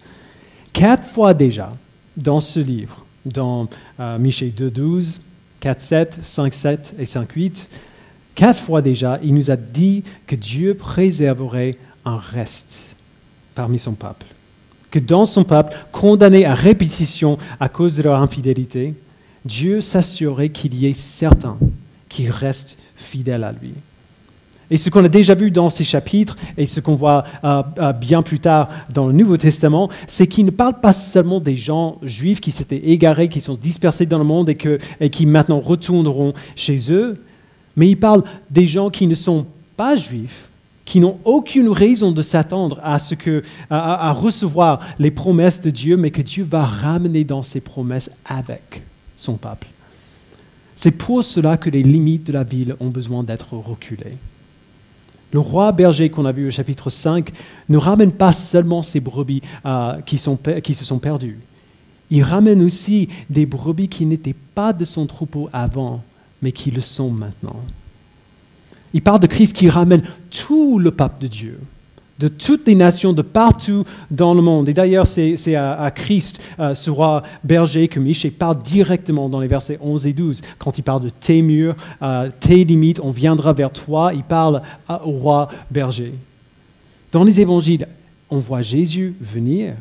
Quatre 0.74 1.06
fois 1.06 1.34
déjà 1.34 1.74
dans 2.18 2.40
ce 2.40 2.60
livre, 2.60 3.06
dans 3.26 3.68
euh, 4.00 4.18
Michée 4.20 4.50
2, 4.50 4.70
12, 4.70 5.22
4, 5.64 5.82
7, 5.82 6.20
5, 6.22 6.54
7 6.54 6.94
et 7.00 7.06
5, 7.06 7.32
8, 7.32 7.70
quatre 8.36 8.60
fois 8.60 8.82
déjà, 8.82 9.18
il 9.24 9.34
nous 9.34 9.50
a 9.50 9.56
dit 9.56 10.04
que 10.28 10.36
Dieu 10.36 10.74
préserverait 10.74 11.78
un 12.04 12.18
reste 12.18 12.98
parmi 13.56 13.80
son 13.80 13.94
peuple 13.94 14.26
que 14.94 15.00
dans 15.00 15.26
son 15.26 15.44
peuple, 15.44 15.76
condamné 15.92 16.46
à 16.46 16.54
répétition 16.54 17.40
à 17.60 17.68
cause 17.68 17.98
de 17.98 18.04
leur 18.04 18.22
infidélité, 18.22 18.94
Dieu 19.44 19.82
s'assurait 19.82 20.50
qu'il 20.50 20.76
y 20.76 20.86
ait 20.86 20.94
certains 20.94 21.58
qui 22.10 22.30
restent 22.30 22.78
fidèles 22.96 23.44
à 23.44 23.52
lui. 23.54 23.74
Et 24.74 24.78
ce 24.78 24.90
qu'on 24.90 25.06
a 25.06 25.08
déjà 25.08 25.36
vu 25.36 25.52
dans 25.52 25.70
ces 25.70 25.84
chapitres 25.84 26.36
et 26.58 26.66
ce 26.66 26.80
qu'on 26.80 26.96
voit 26.96 27.26
euh, 27.44 27.62
euh, 27.78 27.94
bien 27.94 28.24
plus 28.24 28.40
tard 28.40 28.70
dans 28.92 29.06
le 29.06 29.14
Nouveau 29.14 29.38
Testament, 29.38 29.88
c'est 30.08 30.26
qu'il 30.26 30.46
ne 30.46 30.50
parle 30.50 30.80
pas 30.80 30.94
seulement 30.94 31.40
des 31.40 31.56
gens 31.56 32.00
juifs 32.02 32.42
qui 32.42 32.52
s'étaient 32.52 32.90
égarés, 32.90 33.30
qui 33.30 33.40
sont 33.40 33.54
dispersés 33.54 34.08
dans 34.08 34.18
le 34.18 34.24
monde 34.24 34.50
et, 34.50 35.10
qui 35.12 35.26
maintenant 35.28 35.60
retourneront 35.60 36.34
chez 36.56 36.92
eux, 36.92 37.22
mais 37.76 37.88
il 37.88 37.98
parle 37.98 38.24
des 38.50 38.66
gens 38.66 38.90
qui 38.90 39.06
ne 39.06 39.14
sont 39.14 39.46
pas 39.78 39.96
juifs, 39.96 40.50
qui 40.86 41.00
n'ont 41.00 41.20
aucune 41.24 41.70
raison 41.70 42.12
de 42.12 42.24
s'attendre 42.24 42.80
à, 42.82 42.98
ce 42.98 43.14
que, 43.14 43.44
à, 43.70 44.12
recevoir 44.12 44.80
les 44.98 45.12
promesses 45.12 45.62
de 45.62 45.70
Dieu, 45.70 45.98
mais 45.98 46.10
que 46.10 46.24
Dieu 46.24 46.44
va 46.44 46.66
ramener 46.66 47.24
dans 47.24 47.44
ses 47.44 47.62
promesses 47.62 48.10
avec 48.26 48.82
son 49.16 49.36
peuple. 49.36 49.68
C'est 50.76 50.98
pour 50.98 51.24
cela 51.24 51.58
que 51.58 51.70
les 51.70 51.84
limites 51.84 52.26
de 52.26 52.34
la 52.34 52.44
ville 52.44 52.76
ont 52.80 52.90
besoin 52.90 53.22
d'être 53.22 53.54
reculées. 53.54 54.18
Le 55.34 55.40
roi 55.40 55.72
berger 55.72 56.10
qu'on 56.10 56.26
a 56.26 56.32
vu 56.32 56.48
au 56.48 56.52
chapitre 56.52 56.90
5 56.90 57.32
ne 57.68 57.78
ramène 57.78 58.12
pas 58.12 58.32
seulement 58.32 58.84
ces 58.84 59.00
brebis 59.00 59.42
euh, 59.66 60.00
qui, 60.02 60.22
qui 60.62 60.76
se 60.76 60.86
sont 60.86 61.00
perdues. 61.00 61.40
Il 62.12 62.22
ramène 62.24 62.62
aussi 62.64 63.10
des 63.32 63.48
brebis 63.48 63.90
qui 63.90 64.06
n'étaient 64.06 64.36
pas 64.54 64.72
de 64.72 64.86
son 64.86 65.08
troupeau 65.08 65.50
avant, 65.52 66.04
mais 66.44 66.52
qui 66.52 66.70
le 66.70 66.82
sont 66.82 67.10
maintenant. 67.10 67.60
Il 68.94 69.02
parle 69.02 69.22
de 69.22 69.28
Christ 69.28 69.54
qui 69.56 69.70
ramène 69.70 70.04
tout 70.30 70.78
le 70.78 70.92
peuple 70.92 71.24
de 71.24 71.28
Dieu, 71.28 71.60
de 72.24 72.30
toutes 72.30 72.66
les 72.68 72.76
nations, 72.76 73.12
de 73.12 73.22
partout 73.22 73.84
dans 74.10 74.34
le 74.34 74.42
monde. 74.42 74.70
Et 74.70 74.74
d'ailleurs, 74.74 75.06
c'est 75.06 75.56
à, 75.56 75.92
Christ, 75.92 76.42
euh, 76.58 76.74
ce 76.74 76.90
roi 76.90 77.22
berger, 77.44 77.90
que 77.90 78.00
Michée 78.00 78.32
parle 78.32 78.62
directement 78.62 79.28
dans 79.28 79.42
les 79.42 79.50
versets 79.50 79.78
11 79.82 80.08
et 80.08 80.14
12. 80.14 80.42
Quand 80.58 80.78
il 80.78 80.84
parle 80.84 81.04
de 81.04 81.10
tes 81.10 81.42
murs, 81.42 81.76
euh, 82.02 82.30
tes 82.40 82.64
limites, 82.64 83.02
on 83.04 83.12
viendra 83.12 83.52
vers 83.52 83.72
toi, 83.72 84.14
il 84.14 84.24
parle 84.24 84.62
au 84.88 85.12
roi 85.12 85.50
berger. 85.70 86.14
Dans 87.12 87.26
les 87.26 87.42
évangiles, 87.42 87.90
on 88.30 88.38
voit 88.38 88.62
Jésus 88.62 89.16
venir 89.20 89.74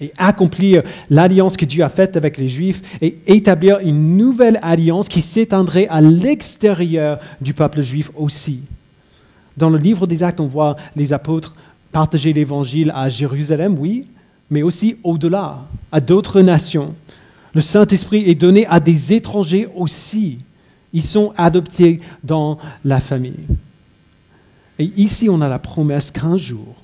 et 0.00 0.10
accomplir 0.16 0.82
l'alliance 1.10 1.58
que 1.58 1.66
Dieu 1.66 1.84
a 1.84 1.90
faite 1.90 2.16
avec 2.16 2.38
les 2.38 2.48
Juifs 2.48 2.80
et 3.02 3.18
établir 3.26 3.78
une 3.80 4.16
nouvelle 4.16 4.58
alliance 4.62 5.06
qui 5.06 5.20
s'étendrait 5.20 5.86
à 5.88 6.00
l'extérieur 6.00 7.18
du 7.42 7.52
peuple 7.52 7.82
juif 7.82 8.10
aussi. 8.16 8.62
Dans 9.56 9.68
le 9.68 9.76
livre 9.76 10.06
des 10.06 10.22
Actes, 10.22 10.40
on 10.40 10.46
voit 10.46 10.76
les 10.96 11.12
apôtres 11.12 11.54
partager 11.92 12.32
l'évangile 12.32 12.92
à 12.94 13.08
Jérusalem, 13.08 13.76
oui, 13.78 14.06
mais 14.50 14.62
aussi 14.62 14.96
au-delà, 15.04 15.66
à 15.92 16.00
d'autres 16.00 16.40
nations. 16.40 16.94
Le 17.54 17.60
Saint-Esprit 17.60 18.28
est 18.28 18.34
donné 18.34 18.66
à 18.66 18.80
des 18.80 19.12
étrangers 19.12 19.68
aussi. 19.74 20.38
Ils 20.92 21.02
sont 21.02 21.32
adoptés 21.36 22.00
dans 22.24 22.58
la 22.84 23.00
famille. 23.00 23.46
Et 24.78 24.92
ici, 24.96 25.28
on 25.28 25.40
a 25.40 25.48
la 25.48 25.58
promesse 25.58 26.10
qu'un 26.10 26.36
jour, 26.36 26.74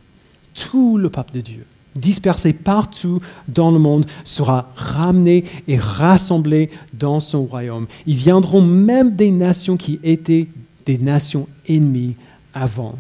tout 0.55 0.99
le 0.99 1.09
peuple 1.09 1.33
de 1.33 1.41
Dieu, 1.41 1.67
dispersé 1.95 2.53
partout 2.53 3.21
dans 3.49 3.71
le 3.71 3.79
monde, 3.79 4.07
sera 4.25 4.73
ramené 4.77 5.45
et 5.67 5.77
rassemblé 5.77 6.71
dans 6.93 7.21
son 7.21 7.45
royaume. 7.45 7.87
Ils 8.07 8.17
viendront 8.17 8.61
même 8.61 9.15
des 9.15 9.31
nations 9.31 9.77
qui 9.77 9.99
étaient 10.03 10.49
des 10.85 10.99
nations 10.99 11.49
ennemies 11.69 12.17
avant. 12.55 12.97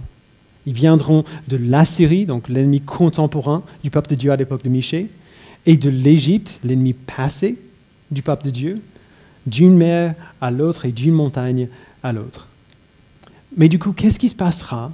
Ils 0.66 0.72
viendront 0.72 1.24
de 1.48 1.56
l'Assyrie, 1.56 2.26
donc 2.26 2.48
l'ennemi 2.48 2.80
contemporain 2.80 3.62
du 3.82 3.90
peuple 3.90 4.10
de 4.10 4.14
Dieu 4.16 4.32
à 4.32 4.36
l'époque 4.36 4.64
de 4.64 4.68
Michée, 4.68 5.08
et 5.64 5.76
de 5.76 5.90
l'Égypte, 5.90 6.60
l'ennemi 6.64 6.92
passé 6.92 7.58
du 8.10 8.22
peuple 8.22 8.44
de 8.46 8.50
Dieu, 8.50 8.80
d'une 9.46 9.76
mer 9.76 10.14
à 10.40 10.50
l'autre 10.50 10.84
et 10.84 10.92
d'une 10.92 11.14
montagne 11.14 11.68
à 12.02 12.12
l'autre. 12.12 12.48
Mais 13.56 13.68
du 13.68 13.78
coup, 13.78 13.92
qu'est-ce 13.92 14.18
qui 14.18 14.28
se 14.28 14.34
passera 14.34 14.92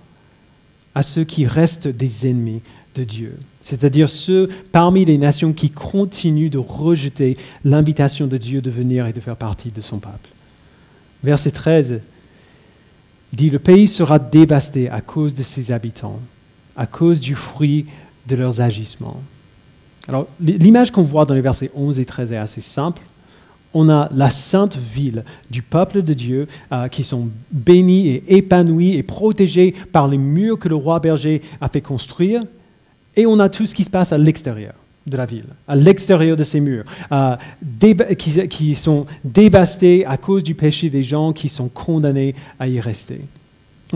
à 0.95 1.03
ceux 1.03 1.25
qui 1.25 1.47
restent 1.47 1.89
des 1.89 2.29
ennemis 2.29 2.61
de 2.95 3.05
Dieu, 3.05 3.39
c'est-à-dire 3.63 4.11
ceux 4.11 4.51
parmi 4.71 5.07
les 5.07 5.17
nations 5.17 5.55
qui 5.55 5.71
continuent 5.71 6.51
de 6.51 6.59
rejeter 6.59 7.39
l'invitation 7.65 8.27
de 8.27 8.37
Dieu 8.37 8.61
de 8.61 8.71
venir 8.71 9.07
et 9.07 9.15
de 9.15 9.21
faire 9.21 9.37
partie 9.37 9.71
de 9.71 9.81
son 9.81 9.99
peuple. 9.99 10.29
Verset 11.25 11.53
13 11.53 12.01
il 13.33 13.37
dit, 13.37 13.51
le 13.51 13.59
pays 13.59 13.89
sera 13.89 14.19
dévasté 14.19 14.91
à 14.91 15.01
cause 15.01 15.35
de 15.35 15.43
ses 15.43 15.73
habitants, 15.73 16.21
à 16.77 16.87
cause 16.87 17.19
du 17.19 17.35
fruit 17.35 17.87
de 18.29 18.37
leurs 18.37 18.61
agissements. 18.61 19.23
Alors, 20.09 20.27
l'image 20.41 20.91
qu'on 20.91 21.03
voit 21.03 21.25
dans 21.25 21.35
les 21.35 21.41
versets 21.41 21.71
11 21.75 21.99
et 21.99 22.05
13 22.05 22.33
est 22.33 22.37
assez 22.37 22.61
simple. 22.61 23.03
On 23.73 23.89
a 23.89 24.11
la 24.13 24.29
sainte 24.29 24.77
ville 24.77 25.25
du 25.51 25.63
peuple 25.63 26.03
de 26.03 26.13
Dieu 26.13 26.47
euh, 26.73 26.89
qui 26.89 27.05
sont 27.05 27.31
bénis 27.51 28.09
et 28.09 28.37
épanouis 28.37 28.97
et 28.97 29.03
protégés 29.03 29.75
par 29.93 30.09
les 30.09 30.19
murs 30.19 30.59
que 30.59 30.69
le 30.69 30.75
roi 30.75 31.01
berger 31.01 31.41
a 31.61 31.69
fait 31.69 31.81
construire. 31.81 32.43
Et 33.17 33.25
on 33.25 33.39
a 33.39 33.49
tout 33.49 33.65
ce 33.65 33.75
qui 33.75 33.85
se 33.85 33.91
passe 33.91 34.13
à 34.13 34.19
l'extérieur 34.19 34.75
de 35.07 35.17
la 35.17 35.27
ville, 35.27 35.47
à 35.67 35.77
l'extérieur 35.77 36.37
de 36.37 36.45
ces 36.45 36.61
murs, 36.61 36.85
euh, 37.11 37.37
qui, 38.49 38.75
sont 38.75 39.07
dévastés 39.25 40.07
à 40.07 40.17
cause 40.17 40.43
du 40.43 40.55
péché 40.55 40.91
des 40.91 41.03
gens 41.03 41.33
qui 41.33 41.49
sont 41.49 41.69
condamnés 41.69 42.35
à 42.61 42.69
y 42.69 42.81
rester. 42.81 43.21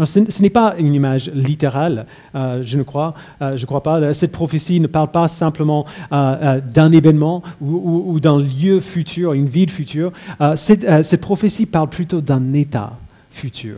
ce, 0.05 0.43
n'est 0.43 0.51
pas 0.51 0.75
une 0.79 0.95
image 0.95 1.31
littérale, 1.33 2.07
euh, 2.35 2.63
je 2.63 2.77
ne 2.77 2.83
crois, 2.83 3.15
euh, 3.41 3.57
crois 3.67 3.83
pas. 3.83 4.13
Cette 4.15 4.33
prophétie 4.33 4.81
ne 4.81 4.89
parle 4.89 5.11
pas 5.11 5.29
simplement 5.29 5.87
d'un 6.11 6.93
événement 6.93 7.43
ou, 7.61 8.19
d'un 8.21 8.41
lieu 8.41 8.81
futur, 8.81 9.33
une 9.33 9.47
ville 9.47 9.71
future. 9.71 10.13
Cette 10.57 11.21
prophétie 11.21 11.67
parle 11.67 11.89
plutôt 11.89 12.21
d'un 12.21 12.53
état 12.53 12.99
futur. 13.31 13.77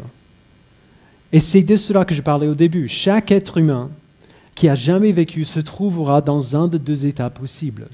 Et 1.31 1.41
c'est 1.41 1.63
de 1.63 1.77
cela 1.77 2.07
que 2.07 2.15
je 2.15 2.23
parlais 2.23 2.47
au 2.47 2.55
début. 2.55 2.89
Chaque 2.89 3.31
être 3.33 3.59
humain 3.59 3.91
qui 4.59 4.69
a 4.69 4.75
jamais 4.75 5.13
vécu 5.13 5.45
se 5.45 5.61
trouvera 5.61 6.21
dans 6.21 6.57
un 6.57 6.67
de 6.67 6.79
deux 6.79 7.07
états 7.07 7.31
possibles. 7.31 7.87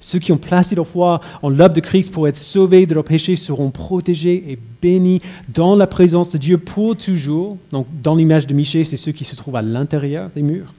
Ceux 0.00 0.18
qui 0.18 0.32
ont 0.32 0.36
placé 0.36 0.74
leur 0.74 0.88
foi 0.88 1.20
en 1.42 1.48
l'œuvre 1.48 1.74
de 1.74 1.80
Christ 1.80 2.12
pour 2.12 2.26
être 2.26 2.36
sauvés 2.36 2.86
de 2.86 2.94
leurs 2.94 3.04
péchés 3.04 3.36
seront 3.36 3.70
protégés 3.70 4.42
et 4.48 4.58
bénis 4.82 5.22
dans 5.54 5.76
la 5.76 5.86
présence 5.86 6.32
de 6.32 6.38
Dieu 6.38 6.58
pour 6.58 6.96
toujours. 6.96 7.56
Donc, 7.70 7.86
dans 8.02 8.16
l'image 8.16 8.48
de 8.48 8.54
Michée, 8.54 8.82
c'est 8.82 8.96
ceux 8.96 9.12
qui 9.12 9.24
se 9.24 9.36
trouvent 9.36 9.54
à 9.54 9.62
l'intérieur 9.62 10.28
des 10.34 10.42
murs. 10.42 10.74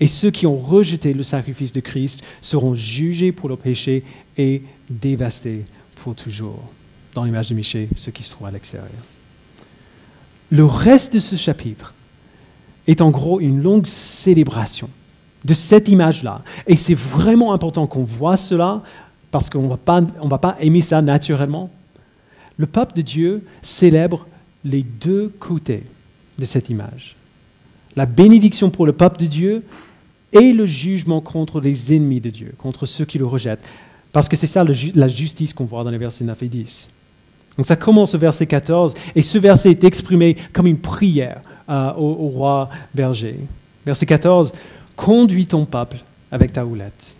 Et 0.00 0.06
ceux 0.06 0.30
qui 0.30 0.46
ont 0.46 0.56
rejeté 0.56 1.12
le 1.12 1.22
sacrifice 1.22 1.74
de 1.74 1.80
Christ 1.80 2.24
seront 2.40 2.74
jugés 2.74 3.30
pour 3.30 3.50
leurs 3.50 3.58
péchés 3.58 4.04
et 4.38 4.62
dévastés 4.88 5.66
pour 5.96 6.14
toujours. 6.14 6.62
Dans 7.12 7.24
l'image 7.24 7.50
de 7.50 7.54
Michée, 7.54 7.90
ceux 7.96 8.10
qui 8.10 8.22
se 8.22 8.30
trouvent 8.30 8.46
à 8.46 8.52
l'extérieur. 8.52 8.88
Le 10.48 10.64
reste 10.64 11.12
de 11.12 11.18
ce 11.18 11.36
chapitre 11.36 11.92
est 12.86 13.00
en 13.00 13.10
gros 13.10 13.40
une 13.40 13.62
longue 13.62 13.86
célébration 13.86 14.88
de 15.44 15.54
cette 15.54 15.88
image-là. 15.88 16.42
Et 16.66 16.76
c'est 16.76 16.94
vraiment 16.94 17.52
important 17.52 17.86
qu'on 17.86 18.02
voit 18.02 18.36
cela 18.36 18.82
parce 19.30 19.50
qu'on 19.50 19.62
ne 19.62 20.28
va 20.28 20.38
pas 20.38 20.56
aimer 20.60 20.80
ça 20.80 21.02
naturellement. 21.02 21.70
Le 22.56 22.66
peuple 22.66 22.94
de 22.94 23.02
Dieu 23.02 23.44
célèbre 23.62 24.26
les 24.64 24.82
deux 24.82 25.32
côtés 25.40 25.84
de 26.38 26.44
cette 26.44 26.70
image. 26.70 27.16
La 27.96 28.06
bénédiction 28.06 28.70
pour 28.70 28.86
le 28.86 28.92
peuple 28.92 29.20
de 29.20 29.26
Dieu 29.26 29.64
et 30.32 30.52
le 30.52 30.66
jugement 30.66 31.20
contre 31.20 31.60
les 31.60 31.94
ennemis 31.94 32.20
de 32.20 32.30
Dieu, 32.30 32.54
contre 32.56 32.86
ceux 32.86 33.04
qui 33.04 33.18
le 33.18 33.26
rejettent. 33.26 33.64
Parce 34.12 34.28
que 34.28 34.36
c'est 34.36 34.46
ça 34.46 34.64
la 34.94 35.08
justice 35.08 35.52
qu'on 35.52 35.64
voit 35.64 35.84
dans 35.84 35.90
les 35.90 35.98
versets 35.98 36.24
9 36.24 36.42
et 36.42 36.48
10. 36.48 36.90
Donc 37.56 37.66
ça 37.66 37.76
commence 37.76 38.14
au 38.14 38.18
verset 38.18 38.46
14, 38.46 38.94
et 39.14 39.22
ce 39.22 39.38
verset 39.38 39.70
est 39.70 39.84
exprimé 39.84 40.36
comme 40.52 40.66
une 40.66 40.78
prière 40.78 41.42
au, 41.68 42.28
roi 42.28 42.68
berger. 42.94 43.38
Verset 43.84 44.06
14, 44.06 44.52
Conduis 44.96 45.46
ton 45.46 45.64
peuple 45.64 45.98
avec 46.30 46.52
ta 46.52 46.64
houlette. 46.64 47.16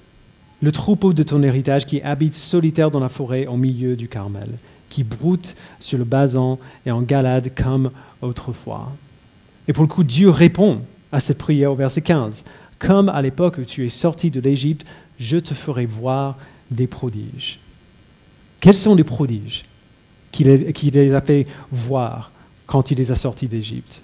le 0.61 0.70
troupeau 0.70 1.12
de 1.12 1.22
ton 1.24 1.42
héritage 1.42 1.87
qui 1.87 2.00
habite 2.02 2.35
solitaire 2.35 2.90
dans 2.90 3.00
la 3.00 3.09
forêt 3.09 3.46
au 3.46 3.57
milieu 3.57 3.96
du 3.96 4.09
Carmel, 4.09 4.48
qui 4.88 5.02
broute 5.02 5.57
sur 5.81 5.98
le 5.98 6.05
basan 6.05 6.59
et 6.87 6.90
en 6.92 7.02
Galade 7.02 7.50
comme 7.57 7.90
autrefois. 8.20 8.92
Et 9.66 9.72
pour 9.72 9.83
le 9.83 9.88
coup, 9.88 10.05
Dieu 10.05 10.31
répond 10.31 10.83
à 11.11 11.20
cette 11.20 11.38
prière 11.38 11.72
au 11.72 11.74
verset 11.74 12.02
15. 12.02 12.44
Comme 12.78 13.09
à 13.09 13.22
l'époque 13.22 13.59
où 13.59 13.64
tu 13.64 13.87
es 13.87 13.88
sorti 13.88 14.31
de 14.31 14.40
l'Égypte, 14.40 14.87
je 15.18 15.37
te 15.37 15.55
ferai 15.55 15.87
voir 15.87 16.37
des 16.70 16.87
prodiges. 16.87 17.61
Quels 18.61 18.76
sont 18.76 18.94
les 18.94 19.05
prodiges 19.05 19.64
qu'il 20.31 20.46
les 20.48 21.14
a 21.14 21.20
fait 21.20 21.46
voir 21.70 22.31
quand 22.66 22.90
il 22.90 22.98
les 22.98 23.11
a 23.11 23.14
sortis 23.14 23.46
d'Égypte? 23.46 24.02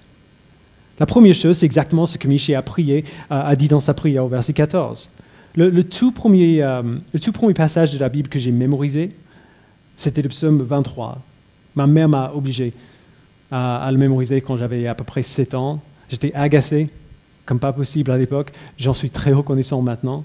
La 0.99 1.05
première 1.05 1.35
chose, 1.35 1.57
c'est 1.57 1.65
exactement 1.65 2.05
ce 2.05 2.17
que 2.17 2.27
Michel 2.27 2.55
a 2.55 2.61
prié, 2.61 3.05
a 3.29 3.55
dit 3.55 3.67
dans 3.67 3.79
sa 3.79 3.93
prière 3.93 4.25
au 4.25 4.27
verset 4.27 4.53
14. 4.53 5.09
Le, 5.55 5.83
tout 5.83 6.11
premier, 6.11 6.61
euh, 6.61 6.83
le 7.13 7.19
tout 7.19 7.31
premier 7.31 7.53
passage 7.53 7.93
de 7.93 7.99
la 7.99 8.09
Bible 8.09 8.29
que 8.29 8.39
j'ai 8.39 8.51
mémorisé, 8.51 9.11
c'était 9.95 10.21
le 10.21 10.29
psaume 10.29 10.61
23. 10.61 11.21
Ma 11.75 11.87
mère 11.87 12.07
m'a 12.07 12.31
obligé 12.33 12.73
à, 13.51 13.89
le 13.91 13.97
mémoriser 13.97 14.41
quand 14.41 14.57
j'avais 14.57 14.87
à 14.87 14.95
peu 14.95 15.03
près 15.03 15.23
7 15.23 15.55
ans. 15.55 15.81
J'étais 16.07 16.33
agacé, 16.33 16.89
comme 17.45 17.59
pas 17.59 17.73
possible 17.73 18.11
à 18.11 18.17
l'époque. 18.17 18.51
J'en 18.77 18.93
suis 18.93 19.09
très 19.09 19.31
reconnaissant 19.31 19.81
maintenant. 19.81 20.23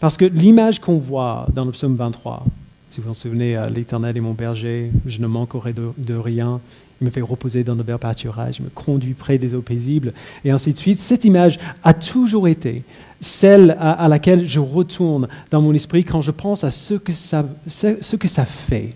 Parce 0.00 0.16
que 0.16 0.24
l'image 0.24 0.80
qu'on 0.80 0.98
voit 0.98 1.46
dans 1.54 1.64
le 1.64 1.72
psaume 1.72 1.96
23, 1.96 2.44
si 2.90 3.00
vous 3.00 3.08
vous 3.08 3.14
souvenez, 3.14 3.56
euh, 3.56 3.68
l'Éternel 3.68 4.16
est 4.16 4.20
mon 4.20 4.32
berger, 4.32 4.90
je 5.06 5.20
ne 5.20 5.26
manquerai 5.26 5.74
de, 5.74 6.14
rien, 6.14 6.60
il 7.00 7.04
me 7.04 7.10
fait 7.10 7.20
reposer 7.20 7.64
dans 7.64 7.76
de 7.76 7.82
verts 7.82 7.98
pâturages, 7.98 8.58
il 8.58 8.64
me 8.64 8.70
conduit 8.70 9.14
près 9.14 9.38
des 9.38 9.54
eaux 9.54 9.62
paisibles, 9.62 10.12
et 10.44 10.50
ainsi 10.50 10.72
de 10.72 10.78
suite. 10.78 11.00
Cette 11.00 11.24
image 11.24 11.58
a 11.84 11.94
toujours 11.94 12.48
été 12.48 12.84
celle 13.20 13.76
à, 13.80 14.08
laquelle 14.08 14.46
je 14.46 14.60
retourne 14.60 15.28
dans 15.50 15.60
mon 15.60 15.74
esprit 15.74 16.04
quand 16.04 16.20
je 16.20 16.30
pense 16.30 16.64
à 16.64 16.70
ce 16.70 16.94
que 16.94 17.12
ça, 17.12 17.44
ce 17.66 18.16
que 18.16 18.28
ça 18.28 18.44
fait 18.44 18.94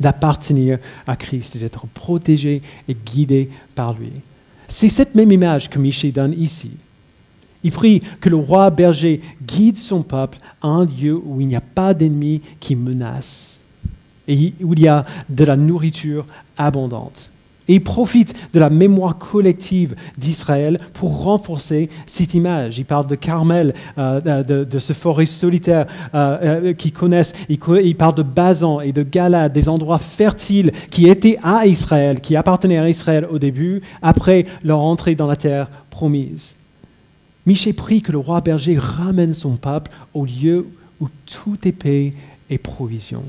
d'appartenir 0.00 0.78
à 1.06 1.16
Christ, 1.16 1.56
d'être 1.56 1.86
protégé 1.86 2.62
et 2.88 2.94
guidé 2.94 3.50
par 3.74 3.94
lui. 3.94 4.12
C'est 4.66 4.88
cette 4.88 5.14
même 5.14 5.30
image 5.30 5.68
que 5.68 5.78
Michel 5.78 6.12
donne 6.12 6.32
ici. 6.32 6.72
Il 7.62 7.72
prie 7.72 8.02
que 8.20 8.28
le 8.28 8.36
roi 8.36 8.70
berger 8.70 9.20
guide 9.46 9.76
son 9.76 10.02
peuple 10.02 10.38
à 10.62 10.68
un 10.68 10.84
lieu 10.84 11.20
où 11.22 11.40
il 11.40 11.46
n'y 11.46 11.56
a 11.56 11.60
pas 11.60 11.94
d'ennemis 11.94 12.40
qui 12.58 12.74
menacent 12.74 13.60
et 14.28 14.54
où 14.62 14.72
il 14.74 14.80
y 14.80 14.88
a 14.88 15.04
de 15.28 15.44
la 15.44 15.56
nourriture 15.56 16.24
abondante. 16.56 17.30
Et 17.68 17.74
il 17.74 17.84
profite 17.84 18.34
de 18.52 18.58
la 18.58 18.68
mémoire 18.68 19.16
collective 19.16 19.94
d'Israël 20.18 20.80
pour 20.92 21.22
renforcer 21.22 21.88
cette 22.04 22.34
image. 22.34 22.78
Il 22.78 22.84
parle 22.84 23.06
de 23.06 23.14
Carmel, 23.14 23.74
euh, 23.96 24.42
de, 24.42 24.78
ce 24.78 24.92
forêt 24.92 25.26
solitaire 25.26 25.86
euh, 26.12 26.38
euh, 26.42 26.72
qu'ils 26.72 26.92
connaissent. 26.92 27.32
Il, 27.48 27.58
parle 27.96 28.16
de 28.16 28.24
Bazan 28.24 28.80
et 28.80 28.92
de 28.92 29.04
Galad, 29.04 29.52
des 29.52 29.68
endroits 29.68 29.98
fertiles 29.98 30.72
qui 30.90 31.08
étaient 31.08 31.38
à 31.44 31.64
Israël, 31.66 32.20
qui 32.20 32.34
appartenaient 32.34 32.78
à 32.78 32.88
Israël 32.88 33.28
au 33.30 33.38
début, 33.38 33.82
après 34.02 34.46
leur 34.64 34.80
entrée 34.80 35.14
dans 35.14 35.28
la 35.28 35.36
terre 35.36 35.70
promise. 35.90 36.56
Michel 37.50 37.74
prie 37.74 38.00
que 38.00 38.12
le 38.12 38.18
roi 38.18 38.40
berger 38.42 38.78
ramène 38.78 39.32
son 39.32 39.56
peuple 39.56 39.90
au 40.14 40.24
lieu 40.24 40.68
où 41.00 41.08
tout 41.26 41.58
est 41.66 41.72
paix 41.72 42.14
et 42.48 42.58
provision, 42.58 43.24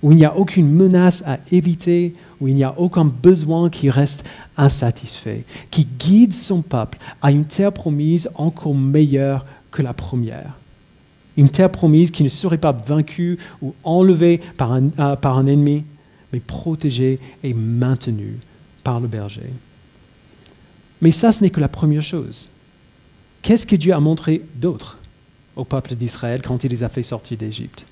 où 0.00 0.12
il 0.12 0.18
n'y 0.18 0.24
a 0.24 0.36
aucune 0.36 0.70
menace 0.70 1.24
à 1.26 1.40
éviter, 1.50 2.14
où 2.40 2.46
il 2.46 2.54
n'y 2.54 2.62
a 2.62 2.78
aucun 2.78 3.04
besoin 3.04 3.68
qui 3.68 3.90
reste 3.90 4.24
insatisfait, 4.56 5.44
qui 5.72 5.88
guide 5.98 6.32
son 6.32 6.62
peuple 6.62 6.98
à 7.20 7.32
une 7.32 7.44
terre 7.44 7.72
promise 7.72 8.30
encore 8.36 8.76
meilleure 8.76 9.44
que 9.72 9.82
la 9.82 9.92
première. 9.92 10.56
Une 11.36 11.48
terre 11.48 11.72
promise 11.72 12.12
qui 12.12 12.22
ne 12.22 12.28
serait 12.28 12.58
pas 12.58 12.70
vaincue 12.70 13.40
ou 13.60 13.74
enlevée 13.82 14.40
par 14.56 14.70
un, 14.70 14.84
euh, 15.00 15.16
par 15.16 15.36
un 15.36 15.48
ennemi, 15.48 15.82
mais 16.32 16.38
protégée 16.38 17.18
et 17.42 17.54
maintenue 17.54 18.38
par 18.84 19.00
le 19.00 19.08
berger. 19.08 19.50
Mais 21.00 21.10
ça, 21.10 21.32
ce 21.32 21.42
n'est 21.42 21.50
que 21.50 21.58
la 21.58 21.66
première 21.66 22.02
chose. 22.02 22.48
Qu'est-ce 23.42 23.66
que 23.66 23.76
Dieu 23.76 23.92
a 23.92 24.00
montré 24.00 24.42
d'autre 24.54 24.98
au 25.56 25.64
peuple 25.64 25.96
d'Israël 25.96 26.40
quand 26.42 26.62
il 26.64 26.70
les 26.70 26.84
a 26.84 26.88
fait 26.88 27.02
sortir 27.02 27.36
d'Égypte? 27.36 27.86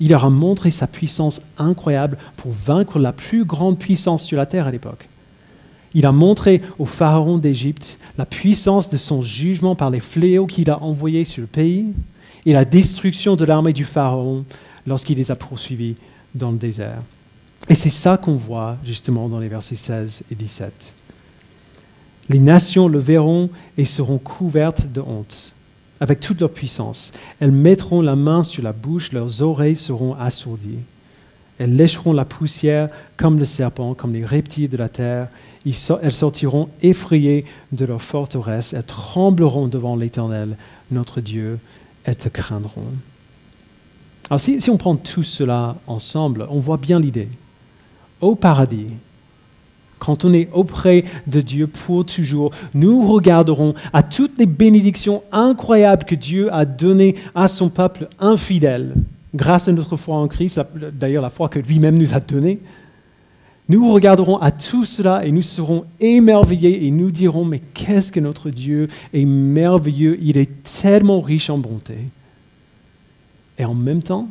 Il 0.00 0.08
leur 0.08 0.24
a 0.24 0.30
montré 0.30 0.70
sa 0.70 0.86
puissance 0.86 1.42
incroyable 1.58 2.16
pour 2.38 2.50
vaincre 2.50 2.98
la 2.98 3.12
plus 3.12 3.44
grande 3.44 3.78
puissance 3.78 4.24
sur 4.24 4.38
la 4.38 4.46
terre 4.46 4.66
à 4.66 4.70
l'époque. 4.70 5.08
Il 5.92 6.06
a 6.06 6.12
montré 6.12 6.62
au 6.78 6.86
pharaon 6.86 7.36
d'Égypte 7.36 7.98
la 8.16 8.24
puissance 8.24 8.88
de 8.88 8.96
son 8.96 9.20
jugement 9.20 9.74
par 9.74 9.90
les 9.90 10.00
fléaux 10.00 10.46
qu'il 10.46 10.70
a 10.70 10.82
envoyés 10.82 11.24
sur 11.24 11.42
le 11.42 11.46
pays 11.46 11.92
et 12.46 12.54
la 12.54 12.64
destruction 12.64 13.36
de 13.36 13.44
l'armée 13.44 13.74
du 13.74 13.84
pharaon 13.84 14.44
lorsqu'il 14.86 15.18
les 15.18 15.30
a 15.30 15.36
poursuivis 15.36 15.96
dans 16.34 16.50
le 16.50 16.56
désert. 16.56 17.02
Et 17.68 17.74
c'est 17.74 17.90
ça 17.90 18.16
qu'on 18.16 18.36
voit 18.36 18.78
justement 18.84 19.28
dans 19.28 19.38
les 19.38 19.48
versets 19.48 19.76
16 19.76 20.22
et 20.30 20.34
17. 20.34 20.94
Les 22.30 22.38
nations 22.38 22.86
le 22.86 23.00
verront 23.00 23.50
et 23.76 23.84
seront 23.84 24.18
couvertes 24.18 24.86
de 24.86 25.00
honte, 25.00 25.52
avec 25.98 26.20
toute 26.20 26.40
leur 26.40 26.52
puissance. 26.52 27.10
Elles 27.40 27.50
mettront 27.50 28.02
la 28.02 28.14
main 28.14 28.44
sur 28.44 28.62
la 28.62 28.72
bouche, 28.72 29.10
leurs 29.10 29.42
oreilles 29.42 29.74
seront 29.74 30.14
assourdies. 30.14 30.78
Elles 31.58 31.74
lécheront 31.74 32.12
la 32.12 32.24
poussière 32.24 32.88
comme 33.16 33.40
le 33.40 33.44
serpent, 33.44 33.94
comme 33.94 34.12
les 34.12 34.24
reptiles 34.24 34.68
de 34.68 34.76
la 34.76 34.88
terre. 34.88 35.26
Elles 35.66 36.14
sortiront 36.14 36.68
effrayées 36.82 37.46
de 37.72 37.84
leur 37.84 38.00
forteresse. 38.00 38.74
Elles 38.74 38.84
trembleront 38.84 39.66
devant 39.66 39.96
l'Éternel, 39.96 40.56
notre 40.92 41.20
Dieu. 41.20 41.58
Elles 42.04 42.14
te 42.16 42.28
craindront. 42.28 42.86
Alors 44.30 44.40
si, 44.40 44.60
si 44.60 44.70
on 44.70 44.76
prend 44.76 44.94
tout 44.94 45.24
cela 45.24 45.78
ensemble, 45.88 46.46
on 46.48 46.60
voit 46.60 46.76
bien 46.76 47.00
l'idée. 47.00 47.28
Au 48.20 48.36
paradis, 48.36 48.86
quand 50.00 50.24
on 50.24 50.32
est 50.32 50.48
auprès 50.52 51.04
de 51.28 51.40
Dieu 51.40 51.68
pour 51.68 52.04
toujours, 52.04 52.50
nous 52.74 53.06
regarderons 53.06 53.74
à 53.92 54.02
toutes 54.02 54.38
les 54.38 54.46
bénédictions 54.46 55.22
incroyables 55.30 56.04
que 56.04 56.16
Dieu 56.16 56.52
a 56.52 56.64
données 56.64 57.14
à 57.36 57.46
son 57.46 57.68
peuple 57.68 58.08
infidèle, 58.18 58.94
grâce 59.34 59.68
à 59.68 59.72
notre 59.72 59.96
foi 59.96 60.16
en 60.16 60.26
Christ, 60.26 60.60
d'ailleurs 60.92 61.22
la 61.22 61.30
foi 61.30 61.48
que 61.48 61.60
lui-même 61.60 61.98
nous 61.98 62.14
a 62.14 62.20
donnée. 62.20 62.58
Nous 63.68 63.92
regarderons 63.92 64.38
à 64.38 64.50
tout 64.50 64.84
cela 64.84 65.24
et 65.24 65.30
nous 65.30 65.42
serons 65.42 65.84
émerveillés 66.00 66.86
et 66.86 66.90
nous 66.90 67.12
dirons, 67.12 67.44
mais 67.44 67.60
qu'est-ce 67.60 68.10
que 68.10 68.18
notre 68.18 68.50
Dieu 68.50 68.88
est 69.12 69.24
merveilleux, 69.24 70.18
il 70.20 70.38
est 70.38 70.62
tellement 70.64 71.20
riche 71.20 71.50
en 71.50 71.58
bonté. 71.58 71.98
Et 73.58 73.64
en 73.64 73.74
même 73.74 74.02
temps, 74.02 74.28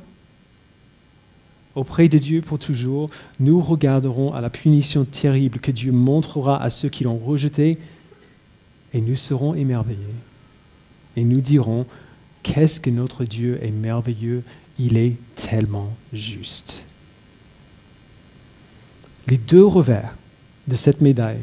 auprès 1.75 2.09
de 2.09 2.17
Dieu 2.17 2.41
pour 2.41 2.59
toujours, 2.59 3.09
nous 3.39 3.61
regarderons 3.61 4.33
à 4.33 4.41
la 4.41 4.49
punition 4.49 5.05
terrible 5.05 5.59
que 5.59 5.71
Dieu 5.71 5.91
montrera 5.91 6.61
à 6.61 6.69
ceux 6.69 6.89
qui 6.89 7.03
l'ont 7.03 7.17
rejeté 7.17 7.77
et 8.93 9.01
nous 9.01 9.15
serons 9.15 9.53
émerveillés. 9.53 9.99
Et 11.15 11.23
nous 11.23 11.41
dirons, 11.41 11.85
qu'est-ce 12.43 12.79
que 12.79 12.89
notre 12.89 13.25
Dieu 13.25 13.59
est 13.61 13.71
merveilleux, 13.71 14.43
il 14.79 14.97
est 14.97 15.15
tellement 15.35 15.93
juste. 16.13 16.83
Les 19.27 19.37
deux 19.37 19.65
revers 19.65 20.15
de 20.67 20.75
cette 20.75 21.01
médaille, 21.01 21.41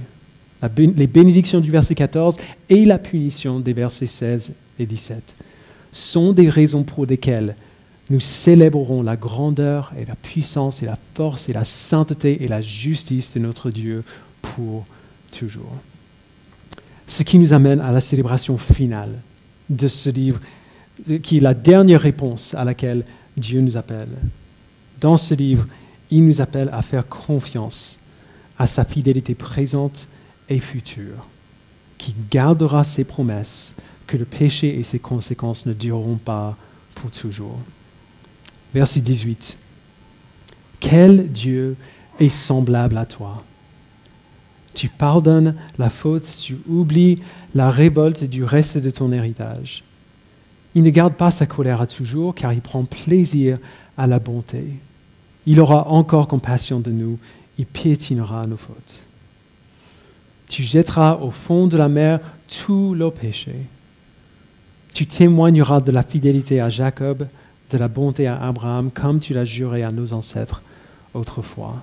les 0.76 1.06
bénédictions 1.06 1.60
du 1.60 1.70
verset 1.70 1.94
14 1.94 2.38
et 2.68 2.84
la 2.84 2.98
punition 2.98 3.60
des 3.60 3.72
versets 3.72 4.06
16 4.06 4.54
et 4.78 4.86
17, 4.86 5.36
sont 5.92 6.32
des 6.32 6.48
raisons 6.48 6.82
pour 6.82 7.06
lesquelles 7.06 7.54
nous 8.08 8.20
célébrerons 8.20 9.02
la 9.02 9.16
grandeur 9.16 9.92
et 9.98 10.04
la 10.04 10.14
puissance 10.14 10.82
et 10.82 10.86
la 10.86 10.98
force 11.14 11.48
et 11.48 11.52
la 11.52 11.64
sainteté 11.64 12.44
et 12.44 12.48
la 12.48 12.62
justice 12.62 13.34
de 13.34 13.40
notre 13.40 13.70
Dieu 13.70 14.04
pour 14.42 14.86
toujours. 15.32 15.74
Ce 17.06 17.22
qui 17.22 17.38
nous 17.38 17.52
amène 17.52 17.80
à 17.80 17.90
la 17.90 18.00
célébration 18.00 18.58
finale 18.58 19.20
de 19.68 19.88
ce 19.88 20.10
livre, 20.10 20.40
qui 21.22 21.38
est 21.38 21.40
la 21.40 21.54
dernière 21.54 22.00
réponse 22.00 22.54
à 22.54 22.64
laquelle 22.64 23.04
Dieu 23.36 23.60
nous 23.60 23.76
appelle. 23.76 24.08
Dans 25.00 25.16
ce 25.16 25.34
livre, 25.34 25.66
il 26.10 26.24
nous 26.24 26.40
appelle 26.40 26.70
à 26.72 26.82
faire 26.82 27.08
confiance 27.08 27.98
à 28.58 28.66
sa 28.66 28.84
fidélité 28.84 29.34
présente 29.34 30.08
et 30.48 30.60
future, 30.60 31.26
qui 31.98 32.14
gardera 32.30 32.84
ses 32.84 33.04
promesses 33.04 33.74
que 34.06 34.16
le 34.16 34.24
péché 34.24 34.78
et 34.78 34.84
ses 34.84 35.00
conséquences 35.00 35.66
ne 35.66 35.72
dureront 35.72 36.16
pas 36.16 36.56
pour 36.94 37.10
toujours 37.10 37.58
verset 38.74 39.00
18. 39.00 39.58
Quel 40.80 41.28
Dieu 41.28 41.76
est 42.20 42.28
semblable 42.28 42.96
à 42.96 43.06
toi? 43.06 43.42
Tu 44.74 44.88
pardonnes 44.88 45.54
la 45.78 45.88
faute, 45.88 46.30
tu 46.38 46.58
oublies 46.68 47.22
la 47.54 47.70
révolte 47.70 48.24
du 48.24 48.44
reste 48.44 48.76
de 48.76 48.90
ton 48.90 49.10
héritage. 49.10 49.82
Il 50.74 50.82
ne 50.82 50.90
garde 50.90 51.14
pas 51.14 51.30
sa 51.30 51.46
colère 51.46 51.80
à 51.80 51.86
toujours, 51.86 52.34
car 52.34 52.52
il 52.52 52.60
prend 52.60 52.84
plaisir 52.84 53.58
à 53.96 54.06
la 54.06 54.18
bonté. 54.18 54.74
Il 55.46 55.60
aura 55.60 55.88
encore 55.88 56.28
compassion 56.28 56.80
de 56.80 56.90
nous, 56.90 57.18
il 57.56 57.64
piétinera 57.64 58.46
nos 58.46 58.58
fautes. 58.58 59.06
Tu 60.48 60.62
jetteras 60.62 61.14
au 61.14 61.30
fond 61.30 61.66
de 61.66 61.78
la 61.78 61.88
mer 61.88 62.20
tous 62.46 62.94
nos 62.94 63.10
péchés 63.10 63.66
Tu 64.92 65.06
témoigneras 65.06 65.80
de 65.80 65.90
la 65.90 66.02
fidélité 66.02 66.60
à 66.60 66.68
Jacob, 66.68 67.26
de 67.70 67.78
la 67.78 67.88
bonté 67.88 68.26
à 68.26 68.40
Abraham, 68.42 68.90
comme 68.90 69.20
tu 69.20 69.34
l'as 69.34 69.44
juré 69.44 69.82
à 69.82 69.90
nos 69.90 70.12
ancêtres 70.12 70.62
autrefois. 71.14 71.82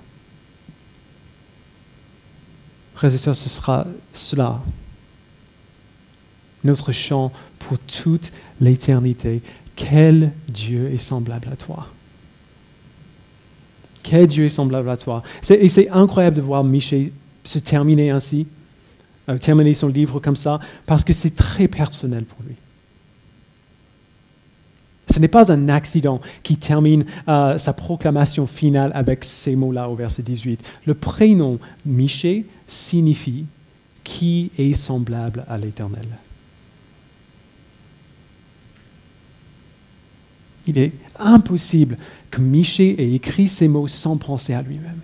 Frères 2.96 3.13
et 3.13 3.17
sœurs, 3.17 3.36
ce 3.36 3.50
sera 3.50 3.88
cela, 4.12 4.62
notre 6.63 6.91
chant 6.91 7.32
pour 7.60 7.78
toute 7.80 8.32
l'éternité. 8.62 9.41
Quel 9.76 10.32
Dieu 10.48 10.91
est 10.91 10.98
semblable 10.98 11.50
à 11.52 11.56
toi? 11.56 11.88
Quel 14.04 14.28
Dieu 14.28 14.46
est 14.46 14.50
semblable 14.50 14.89
à 14.89 14.98
toi? 14.98 15.24
Et 15.50 15.69
c'est 15.69 15.89
incroyable 15.89 16.36
de 16.36 16.41
voir 16.41 16.63
Michel 16.63 17.12
se 17.43 17.60
terminer 17.60 18.12
ainsi, 18.12 18.48
euh, 19.28 19.38
terminer 19.38 19.74
son 19.74 19.88
livre 19.88 20.19
comme 20.19 20.36
ça, 20.36 20.60
parce 20.86 21.04
que 21.04 21.13
c'est 21.13 21.36
très 21.36 21.67
personnel 21.67 22.26
pour 22.26 22.39
lui. 22.46 22.56
Ce 25.13 25.19
n'est 25.19 25.28
pas 25.28 25.52
un 25.52 25.69
accident 25.69 26.21
qui 26.41 26.58
termine 26.58 27.06
euh, 27.28 27.60
sa 27.60 27.71
proclamation 27.71 28.47
finale 28.47 28.91
avec 28.95 29.23
ces 29.23 29.56
mots-là 29.56 29.88
au 29.88 29.95
verset 29.95 30.23
18. 30.23 30.60
Le 30.88 30.95
prénom 30.95 31.60
Miché 31.86 32.47
signifie 32.65 33.45
qui 34.04 34.49
est 34.58 34.73
semblable 34.73 35.45
à 35.47 35.60
l'Éternel. 35.60 36.08
Il 40.65 40.80
est 40.80 40.93
impossible 41.19 41.99
que 42.32 42.41
Miché 42.41 42.99
ait 42.99 43.13
écrit 43.13 43.47
ces 43.47 43.67
mots 43.67 43.88
sans 43.88 44.17
penser 44.17 44.56
à 44.56 44.63
lui-même. 44.63 44.99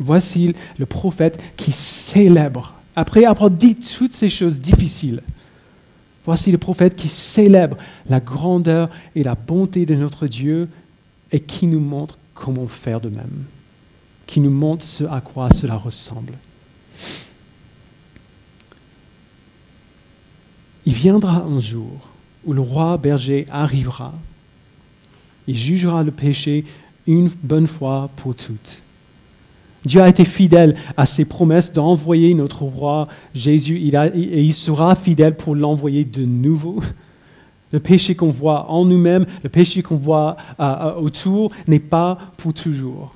Voici 0.00 0.52
le 0.78 0.86
prophète 0.86 1.40
qui 1.56 1.70
célèbre, 1.70 2.74
après 2.96 3.24
avoir 3.24 3.52
dit 3.52 3.76
toutes 3.76 4.12
ces 4.12 4.28
choses 4.28 4.60
difficiles, 4.60 5.22
Voici 6.24 6.52
le 6.52 6.58
prophète 6.58 6.94
qui 6.94 7.08
célèbre 7.08 7.76
la 8.08 8.20
grandeur 8.20 8.88
et 9.14 9.24
la 9.24 9.34
bonté 9.34 9.86
de 9.86 9.94
notre 9.94 10.26
Dieu 10.26 10.68
et 11.32 11.40
qui 11.40 11.66
nous 11.66 11.80
montre 11.80 12.18
comment 12.34 12.68
faire 12.68 13.00
de 13.00 13.08
même, 13.08 13.44
qui 14.26 14.40
nous 14.40 14.50
montre 14.50 14.84
ce 14.84 15.04
à 15.04 15.20
quoi 15.20 15.50
cela 15.50 15.76
ressemble. 15.76 16.34
Il 20.84 20.94
viendra 20.94 21.42
un 21.42 21.60
jour 21.60 22.08
où 22.44 22.52
le 22.52 22.60
roi 22.60 22.96
berger 22.98 23.46
arrivera. 23.50 24.12
Il 25.46 25.56
jugera 25.56 26.02
le 26.02 26.10
péché 26.10 26.64
une 27.06 27.30
bonne 27.42 27.66
fois 27.66 28.10
pour 28.16 28.34
toutes. 28.34 28.82
Dieu 29.84 30.00
a 30.00 30.08
été 30.08 30.24
fidèle 30.24 30.76
à 30.96 31.06
ses 31.06 31.24
promesses 31.24 31.72
d'envoyer 31.72 32.34
notre 32.34 32.62
roi 32.62 33.08
Jésus 33.34 33.78
et 33.78 34.42
il 34.42 34.54
sera 34.54 34.94
fidèle 34.94 35.36
pour 35.36 35.56
l'envoyer 35.56 36.04
de 36.04 36.24
nouveau. 36.24 36.80
Le 37.72 37.80
péché 37.80 38.14
qu'on 38.14 38.30
voit 38.30 38.70
en 38.70 38.84
nous-mêmes, 38.84 39.24
le 39.42 39.48
péché 39.48 39.82
qu'on 39.82 39.96
voit 39.96 40.36
euh, 40.60 40.62
euh, 40.62 40.94
autour 40.96 41.52
n'est 41.66 41.78
pas 41.78 42.18
pour 42.36 42.52
toujours. 42.52 43.14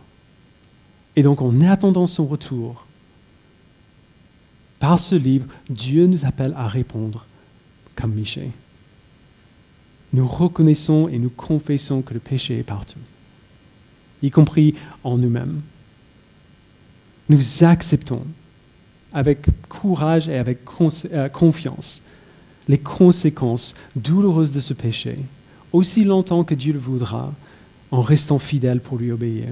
Et 1.14 1.22
donc 1.22 1.42
en 1.42 1.60
attendant 1.60 2.06
son 2.06 2.26
retour, 2.26 2.86
par 4.78 4.98
ce 4.98 5.14
livre, 5.14 5.46
Dieu 5.68 6.06
nous 6.06 6.24
appelle 6.24 6.54
à 6.56 6.68
répondre 6.68 7.26
comme 7.94 8.12
Michel. 8.12 8.50
Nous 10.12 10.26
reconnaissons 10.26 11.08
et 11.08 11.18
nous 11.18 11.30
confessons 11.30 12.02
que 12.02 12.14
le 12.14 12.20
péché 12.20 12.58
est 12.58 12.62
partout, 12.62 12.98
y 14.22 14.30
compris 14.30 14.74
en 15.04 15.18
nous-mêmes 15.18 15.60
nous 17.28 17.64
acceptons 17.64 18.22
avec 19.12 19.46
courage 19.68 20.28
et 20.28 20.36
avec 20.36 20.58
euh, 21.12 21.28
confiance 21.28 22.02
les 22.68 22.78
conséquences 22.78 23.74
douloureuses 23.94 24.52
de 24.52 24.60
ce 24.60 24.74
péché, 24.74 25.18
aussi 25.72 26.04
longtemps 26.04 26.44
que 26.44 26.54
Dieu 26.54 26.72
le 26.72 26.78
voudra, 26.78 27.32
en 27.90 28.02
restant 28.02 28.38
fidèles 28.38 28.80
pour 28.80 28.98
lui 28.98 29.12
obéir. 29.12 29.46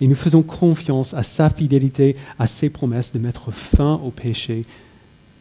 Et 0.00 0.06
nous 0.06 0.14
faisons 0.14 0.42
confiance 0.42 1.12
à 1.12 1.22
sa 1.22 1.50
fidélité, 1.50 2.16
à 2.38 2.46
ses 2.46 2.70
promesses 2.70 3.12
de 3.12 3.18
mettre 3.18 3.50
fin 3.50 3.94
au 3.94 4.10
péché 4.10 4.64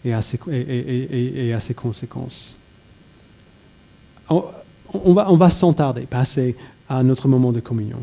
et 0.04 0.14
à 0.14 0.22
ses, 0.22 0.38
conséquences. 1.74 2.58
On, 4.30 4.44
on 4.94 5.14
va, 5.14 5.32
on 5.32 5.38
va 5.38 5.50
sans 5.50 5.74
tarder 5.74 6.02
passer 6.02 6.56
à 6.90 7.04
notre 7.04 7.28
moment 7.28 7.52
de 7.52 7.60
communion. 7.60 8.02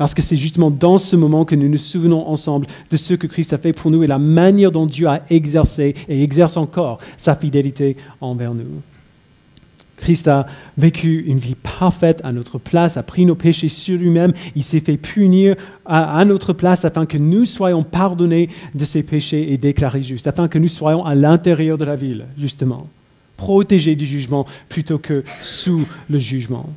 Parce 0.00 0.14
que 0.14 0.22
c'est 0.22 0.38
justement 0.38 0.70
dans 0.70 0.96
ce 0.96 1.14
moment 1.14 1.44
que 1.44 1.54
nous 1.54 1.68
nous 1.68 1.76
souvenons 1.76 2.26
ensemble 2.26 2.66
de 2.90 2.96
ce 2.96 3.12
que 3.12 3.26
Christ 3.26 3.52
a 3.52 3.58
fait 3.58 3.74
pour 3.74 3.90
nous 3.90 4.02
et 4.02 4.06
la 4.06 4.18
manière 4.18 4.72
dont 4.72 4.86
Dieu 4.86 5.06
a 5.06 5.20
exercé 5.28 5.94
et 6.08 6.22
exerce 6.22 6.56
encore 6.56 7.00
sa 7.18 7.36
fidélité 7.36 7.98
envers 8.22 8.54
nous. 8.54 8.80
Christ 9.98 10.26
a 10.26 10.46
vécu 10.78 11.24
une 11.26 11.36
vie 11.36 11.54
parfaite 11.54 12.22
à 12.24 12.32
notre 12.32 12.56
place, 12.56 12.96
a 12.96 13.02
pris 13.02 13.26
nos 13.26 13.34
péchés 13.34 13.68
sur 13.68 13.98
lui-même, 13.98 14.32
il 14.56 14.64
s'est 14.64 14.80
fait 14.80 14.96
punir 14.96 15.54
à, 15.84 16.24
notre 16.24 16.54
place 16.54 16.86
afin 16.86 17.04
que 17.04 17.18
nous 17.18 17.44
soyons 17.44 17.82
pardonnés 17.82 18.48
de 18.74 18.86
ces 18.86 19.02
péchés 19.02 19.52
et 19.52 19.58
déclarés 19.58 20.02
justes, 20.02 20.26
afin 20.26 20.48
que 20.48 20.58
nous 20.58 20.68
soyons 20.68 21.04
à 21.04 21.14
l'intérieur 21.14 21.76
de 21.76 21.84
la 21.84 21.96
ville, 21.96 22.24
justement, 22.38 22.86
protégés 23.36 23.96
du 23.96 24.06
jugement 24.06 24.46
plutôt 24.70 24.96
que 24.96 25.24
sous 25.42 25.86
le 26.08 26.18
jugement. 26.18 26.70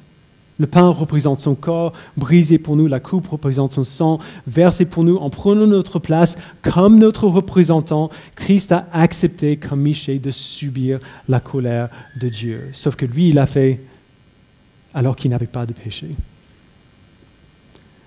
Le 0.59 0.67
pain 0.67 0.89
représente 0.89 1.39
son 1.39 1.55
corps, 1.55 1.93
brisé 2.15 2.59
pour 2.59 2.75
nous, 2.75 2.87
la 2.87 2.99
coupe 2.99 3.27
représente 3.27 3.71
son 3.71 3.83
sang, 3.83 4.19
versé 4.45 4.85
pour 4.85 5.03
nous 5.03 5.17
en 5.17 5.29
prenant 5.29 5.65
notre 5.65 5.97
place 5.97 6.37
comme 6.61 6.99
notre 6.99 7.27
représentant. 7.27 8.09
Christ 8.35 8.71
a 8.71 8.87
accepté, 8.93 9.57
comme 9.57 9.81
Michel, 9.81 10.21
de 10.21 10.31
subir 10.31 10.99
la 11.27 11.39
colère 11.39 11.89
de 12.21 12.29
Dieu. 12.29 12.69
Sauf 12.71 12.95
que 12.95 13.05
lui, 13.05 13.29
il 13.29 13.35
l'a 13.35 13.47
fait 13.47 13.81
alors 14.93 15.15
qu'il 15.15 15.31
n'avait 15.31 15.47
pas 15.47 15.65
de 15.65 15.73
péché. 15.73 16.09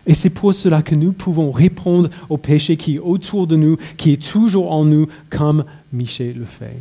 Et 0.06 0.14
c'est 0.14 0.30
pour 0.30 0.54
cela 0.54 0.82
que 0.82 0.94
nous 0.94 1.12
pouvons 1.12 1.50
répondre 1.50 2.10
au 2.28 2.36
péché 2.36 2.76
qui 2.76 2.94
est 2.94 3.00
autour 3.00 3.48
de 3.48 3.56
nous, 3.56 3.76
qui 3.96 4.12
est 4.12 4.22
toujours 4.22 4.70
en 4.70 4.84
nous, 4.84 5.08
comme 5.30 5.64
Michel 5.92 6.38
le 6.38 6.44
fait. 6.44 6.78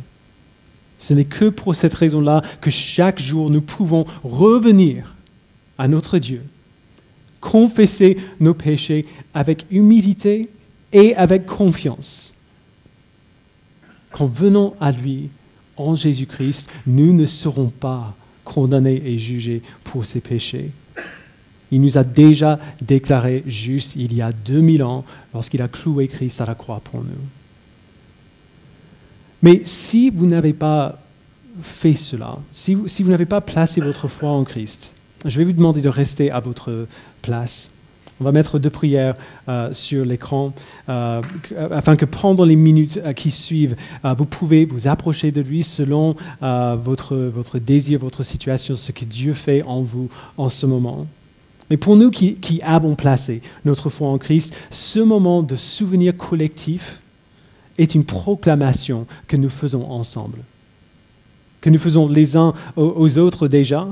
Ce 0.98 1.12
n'est 1.12 1.24
que 1.24 1.48
pour 1.48 1.74
cette 1.74 1.94
raison-là 1.94 2.42
que 2.60 2.70
chaque 2.70 3.20
jour 3.20 3.50
nous 3.50 3.60
pouvons 3.62 4.04
revenir 4.22 5.15
à 5.78 5.88
notre 5.88 6.18
Dieu, 6.18 6.42
confesser 7.40 8.16
nos 8.40 8.54
péchés 8.54 9.06
avec 9.34 9.66
humilité 9.70 10.48
et 10.92 11.14
avec 11.14 11.46
confiance. 11.46 12.34
Qu'en 14.10 14.26
venant 14.26 14.74
à 14.80 14.92
lui, 14.92 15.28
en 15.76 15.94
Jésus-Christ, 15.94 16.70
nous 16.86 17.12
ne 17.12 17.26
serons 17.26 17.68
pas 17.68 18.16
condamnés 18.44 19.02
et 19.04 19.18
jugés 19.18 19.62
pour 19.84 20.06
ces 20.06 20.20
péchés. 20.20 20.70
Il 21.70 21.80
nous 21.80 21.98
a 21.98 22.04
déjà 22.04 22.58
déclarés 22.80 23.42
justes 23.46 23.96
il 23.96 24.14
y 24.14 24.22
a 24.22 24.32
2000 24.32 24.82
ans 24.82 25.04
lorsqu'il 25.34 25.60
a 25.62 25.68
cloué 25.68 26.08
Christ 26.08 26.40
à 26.40 26.46
la 26.46 26.54
croix 26.54 26.80
pour 26.80 27.02
nous. 27.02 27.10
Mais 29.42 29.62
si 29.64 30.10
vous 30.10 30.26
n'avez 30.26 30.52
pas 30.52 30.98
fait 31.60 31.94
cela, 31.94 32.38
si 32.52 32.74
vous 32.74 33.10
n'avez 33.10 33.26
pas 33.26 33.40
placé 33.40 33.80
votre 33.80 34.08
foi 34.08 34.30
en 34.30 34.44
Christ, 34.44 34.95
je 35.26 35.38
vais 35.38 35.44
vous 35.44 35.52
demander 35.52 35.80
de 35.80 35.88
rester 35.88 36.30
à 36.30 36.40
votre 36.40 36.86
place. 37.22 37.70
On 38.18 38.24
va 38.24 38.32
mettre 38.32 38.58
deux 38.58 38.70
prières 38.70 39.14
euh, 39.48 39.72
sur 39.74 40.06
l'écran 40.06 40.54
euh, 40.88 41.20
afin 41.70 41.96
que 41.96 42.06
pendant 42.06 42.44
les 42.44 42.56
minutes 42.56 42.98
euh, 43.04 43.12
qui 43.12 43.30
suivent, 43.30 43.76
vous 44.16 44.24
pouvez 44.24 44.64
vous 44.64 44.88
approcher 44.88 45.32
de 45.32 45.42
lui 45.42 45.62
selon 45.62 46.14
votre, 46.40 47.16
votre 47.16 47.58
désir, 47.58 47.98
votre 47.98 48.22
situation, 48.22 48.74
ce 48.76 48.92
que 48.92 49.04
Dieu 49.04 49.34
fait 49.34 49.62
en 49.62 49.82
vous 49.82 50.08
en 50.36 50.48
ce 50.48 50.64
moment. 50.64 51.06
Mais 51.68 51.76
pour 51.76 51.96
nous 51.96 52.10
qui, 52.10 52.36
qui 52.36 52.62
avons 52.62 52.94
placé 52.94 53.42
notre 53.64 53.90
foi 53.90 54.08
en 54.08 54.18
Christ, 54.18 54.56
ce 54.70 55.00
moment 55.00 55.42
de 55.42 55.56
souvenir 55.56 56.16
collectif 56.16 57.00
est 57.78 57.94
une 57.94 58.04
proclamation 58.04 59.06
que 59.26 59.36
nous 59.36 59.50
faisons 59.50 59.90
ensemble, 59.90 60.38
que 61.60 61.68
nous 61.68 61.78
faisons 61.78 62.08
les 62.08 62.36
uns 62.36 62.54
aux 62.76 63.18
autres 63.18 63.48
déjà, 63.48 63.88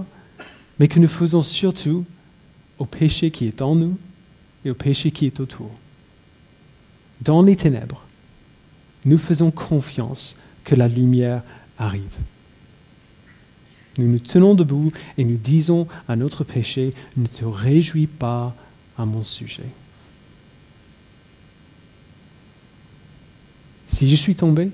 mais 0.78 0.88
que 0.88 0.98
nous 0.98 1.08
faisons 1.08 1.42
surtout 1.42 2.04
au 2.78 2.86
péché 2.86 3.30
qui 3.30 3.46
est 3.46 3.62
en 3.62 3.74
nous 3.74 3.96
et 4.64 4.70
au 4.70 4.74
péché 4.74 5.10
qui 5.10 5.26
est 5.26 5.40
autour. 5.40 5.70
Dans 7.20 7.42
les 7.42 7.56
ténèbres, 7.56 8.02
nous 9.04 9.18
faisons 9.18 9.50
confiance 9.50 10.36
que 10.64 10.74
la 10.74 10.88
lumière 10.88 11.42
arrive. 11.78 12.16
Nous 13.98 14.08
nous 14.08 14.18
tenons 14.18 14.54
debout 14.54 14.92
et 15.16 15.24
nous 15.24 15.36
disons 15.36 15.86
à 16.08 16.16
notre 16.16 16.42
péché, 16.42 16.94
ne 17.16 17.26
te 17.26 17.44
réjouis 17.44 18.08
pas 18.08 18.54
à 18.98 19.04
mon 19.06 19.22
sujet. 19.22 19.68
Si 23.86 24.10
je 24.10 24.16
suis 24.16 24.34
tombé, 24.34 24.70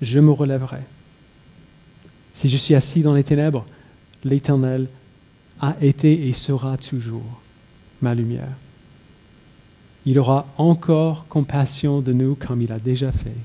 je 0.00 0.20
me 0.20 0.30
relèverai. 0.30 0.80
Si 2.34 2.48
je 2.48 2.56
suis 2.56 2.74
assis 2.74 3.00
dans 3.00 3.14
les 3.14 3.24
ténèbres, 3.24 3.66
l'Éternel 4.24 4.88
a 5.60 5.76
été 5.80 6.28
et 6.28 6.32
sera 6.32 6.76
toujours 6.76 7.40
ma 8.00 8.14
lumière. 8.14 8.56
Il 10.04 10.18
aura 10.18 10.46
encore 10.58 11.26
compassion 11.28 12.00
de 12.00 12.12
nous 12.12 12.34
comme 12.34 12.60
il 12.60 12.72
a 12.72 12.78
déjà 12.78 13.12
fait. 13.12 13.36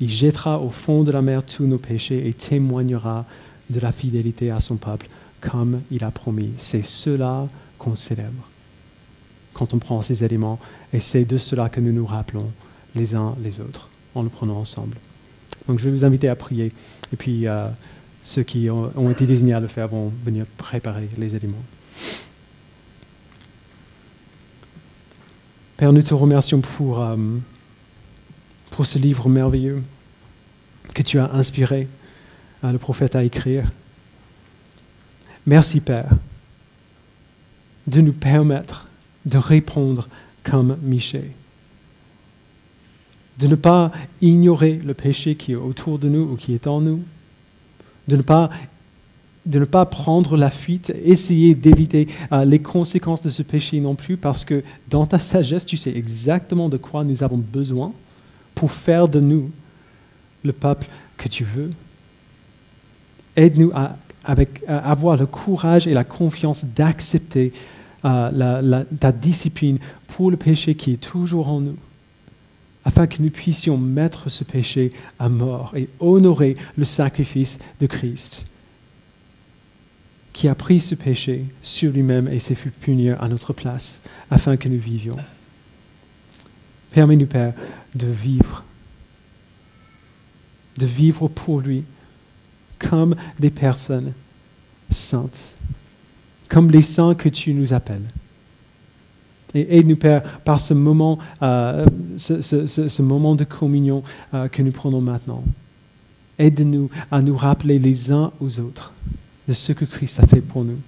Il 0.00 0.08
jettera 0.08 0.60
au 0.60 0.70
fond 0.70 1.02
de 1.02 1.10
la 1.10 1.22
mer 1.22 1.44
tous 1.44 1.66
nos 1.66 1.78
péchés 1.78 2.26
et 2.28 2.32
témoignera 2.32 3.26
de 3.68 3.80
la 3.80 3.92
fidélité 3.92 4.50
à 4.50 4.60
son 4.60 4.76
peuple 4.76 5.08
comme 5.40 5.80
il 5.90 6.04
a 6.04 6.10
promis. 6.10 6.52
C'est 6.56 6.84
cela 6.84 7.48
qu'on 7.78 7.96
célèbre 7.96 8.48
quand 9.52 9.74
on 9.74 9.78
prend 9.78 10.00
ces 10.00 10.24
éléments 10.24 10.58
et 10.92 11.00
c'est 11.00 11.24
de 11.24 11.36
cela 11.36 11.68
que 11.68 11.80
nous 11.80 11.92
nous 11.92 12.06
rappelons 12.06 12.50
les 12.94 13.14
uns 13.14 13.34
les 13.42 13.60
autres 13.60 13.88
en 14.14 14.22
le 14.22 14.28
prenant 14.28 14.58
ensemble. 14.58 14.96
Donc 15.68 15.78
je 15.78 15.84
vais 15.84 15.90
vous 15.90 16.04
inviter 16.04 16.28
à 16.28 16.36
prier 16.36 16.72
et 17.12 17.16
puis 17.16 17.46
euh, 17.46 17.68
ceux 18.22 18.42
qui 18.42 18.68
ont, 18.70 19.10
été 19.10 19.26
désignés 19.26 19.54
à 19.54 19.60
le 19.60 19.68
faire 19.68 19.88
vont 19.88 20.12
venir 20.24 20.46
préparer 20.56 21.08
les 21.16 21.34
éléments. 21.34 21.62
Père, 25.76 25.92
nous 25.92 26.02
te 26.02 26.12
remercions 26.12 26.60
pour, 26.60 27.00
euh, 27.00 27.16
pour 28.70 28.84
ce 28.84 28.98
livre 28.98 29.28
merveilleux 29.28 29.82
que 30.94 31.02
tu 31.02 31.18
as 31.18 31.32
inspiré 31.32 31.88
euh, 32.64 32.72
le 32.72 32.78
prophète 32.78 33.16
à 33.16 33.24
écrire. 33.24 33.70
Merci 35.46 35.80
Père 35.80 36.10
de 37.86 38.00
nous 38.00 38.12
permettre 38.12 38.88
de 39.26 39.38
répondre 39.38 40.08
comme 40.42 40.76
Michel, 40.82 41.30
de 43.38 43.46
ne 43.46 43.54
pas 43.54 43.90
ignorer 44.20 44.74
le 44.74 44.94
péché 44.94 45.34
qui 45.34 45.52
est 45.52 45.56
autour 45.56 45.98
de 45.98 46.08
nous 46.08 46.32
ou 46.32 46.36
qui 46.36 46.54
est 46.54 46.66
en 46.66 46.80
nous, 46.80 47.02
de 48.08 48.16
ne 48.16 49.64
pas, 49.64 49.86
prendre 49.86 50.36
la 50.36 50.50
fuite, 50.50 50.92
essayer 51.04 51.54
d'éviter 51.54 52.08
euh, 52.32 52.44
les 52.44 52.60
conséquences 52.60 53.22
de 53.22 53.30
ce 53.30 53.42
péché 53.42 53.80
non 53.80 53.94
plus, 53.94 54.16
parce 54.16 54.44
que 54.44 54.62
dans 54.88 55.06
ta 55.06 55.18
sagesse, 55.18 55.64
tu 55.64 55.76
sais 55.76 55.96
exactement 55.96 56.68
de 56.68 56.76
quoi 56.76 57.04
nous 57.04 57.22
avons 57.22 57.38
besoin 57.38 57.92
pour 58.54 58.72
faire 58.72 59.08
de 59.08 59.20
nous 59.20 59.50
le 60.44 60.52
peuple 60.52 60.86
que 61.16 61.28
tu 61.28 61.44
veux. 61.44 61.70
Aide-nous 63.36 63.72
à, 63.74 63.96
avoir 64.66 65.16
le 65.16 65.26
courage 65.26 65.86
et 65.86 65.94
la 65.94 66.04
confiance 66.04 66.64
d'accepter 66.64 67.52
euh, 68.04 68.84
ta 68.98 69.12
discipline 69.12 69.78
pour 70.08 70.30
le 70.30 70.36
péché 70.36 70.74
qui 70.74 70.92
est 70.92 71.00
toujours 71.00 71.48
en 71.48 71.60
nous, 71.60 71.76
afin 72.84 73.06
que 73.06 73.22
nous 73.22 73.30
puissions 73.30 73.76
mettre 73.76 74.30
ce 74.30 74.44
péché 74.44 74.92
à 75.18 75.28
mort 75.28 75.72
et 75.76 75.88
honorer 76.00 76.56
le 76.76 76.84
sacrifice 76.84 77.58
de 77.80 77.86
Christ, 77.86 78.46
qui 80.32 80.48
a 80.48 80.54
pris 80.54 80.80
ce 80.80 80.94
péché 80.94 81.44
sur 81.62 81.92
lui-même 81.92 82.28
et 82.28 82.38
s'est 82.38 82.54
fait 82.54 82.70
punir 82.70 83.22
à 83.22 83.28
notre 83.28 83.52
place, 83.52 84.00
afin 84.30 84.56
que 84.56 84.68
nous 84.68 84.78
vivions. 84.78 85.16
Permets-nous, 86.92 87.26
Père, 87.26 87.52
de 87.94 88.06
vivre 88.06 88.64
de 90.80 90.86
vivre 90.86 91.28
pour 91.28 91.60
lui 91.60 91.84
comme 92.78 93.14
des 93.38 93.50
personnes 93.50 94.12
saintes, 94.88 95.56
comme 96.48 96.70
les 96.70 96.82
saints 96.82 97.14
que 97.14 97.28
tu 97.28 97.52
nous 97.52 97.72
appelles. 97.72 98.08
Et 99.54 99.78
aide-nous, 99.78 99.96
Père, 99.96 100.22
par 100.40 100.60
ce 100.60 100.74
moment, 100.74 101.18
euh, 101.42 101.84
ce, 102.16 103.02
moment 103.02 103.34
de 103.34 103.44
communion 103.44 104.02
euh, 104.34 104.48
que 104.48 104.62
nous 104.62 104.70
prenons 104.70 105.00
maintenant. 105.00 105.42
Aide-nous 106.38 106.88
à 107.10 107.20
nous 107.20 107.36
rappeler 107.36 107.78
les 107.78 108.12
uns 108.12 108.32
aux 108.40 108.60
autres 108.60 108.92
de 109.48 109.52
ce 109.52 109.72
que 109.72 109.84
Christ 109.84 110.20
a 110.20 110.26
fait 110.26 110.40
pour 110.40 110.64
nous 110.64 110.78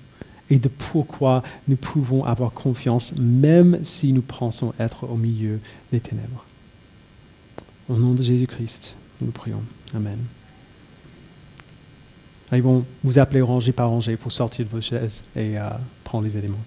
et 0.49 0.59
de 0.59 0.69
pourquoi 0.69 1.43
nous 1.67 1.77
pouvons 1.77 2.25
avoir 2.25 2.53
confiance 2.53 3.15
même 3.17 3.81
si 3.83 4.13
nous 4.13 4.23
pensons 4.23 4.73
être 4.79 5.05
au 5.11 5.17
milieu 5.17 5.61
des 5.91 6.01
ténèbres. 6.01 6.45
Au 7.89 7.97
nom 7.97 8.15
de 8.15 8.23
Jésus-Christ, 8.23 8.97
nous 9.21 9.31
prions. 9.31 9.63
Amen. 9.95 10.19
Ils 12.53 12.63
vont 12.63 12.85
vous 13.03 13.19
appeler 13.19 13.41
rangée 13.41 13.73
par 13.73 13.89
rangée 13.89 14.17
pour 14.17 14.31
sortir 14.31 14.67
de 14.67 14.71
vos 14.71 14.81
chaises 14.81 15.23
et 15.35 15.59
euh, 15.59 15.69
prendre 16.05 16.25
les 16.25 16.37
éléments. 16.37 16.59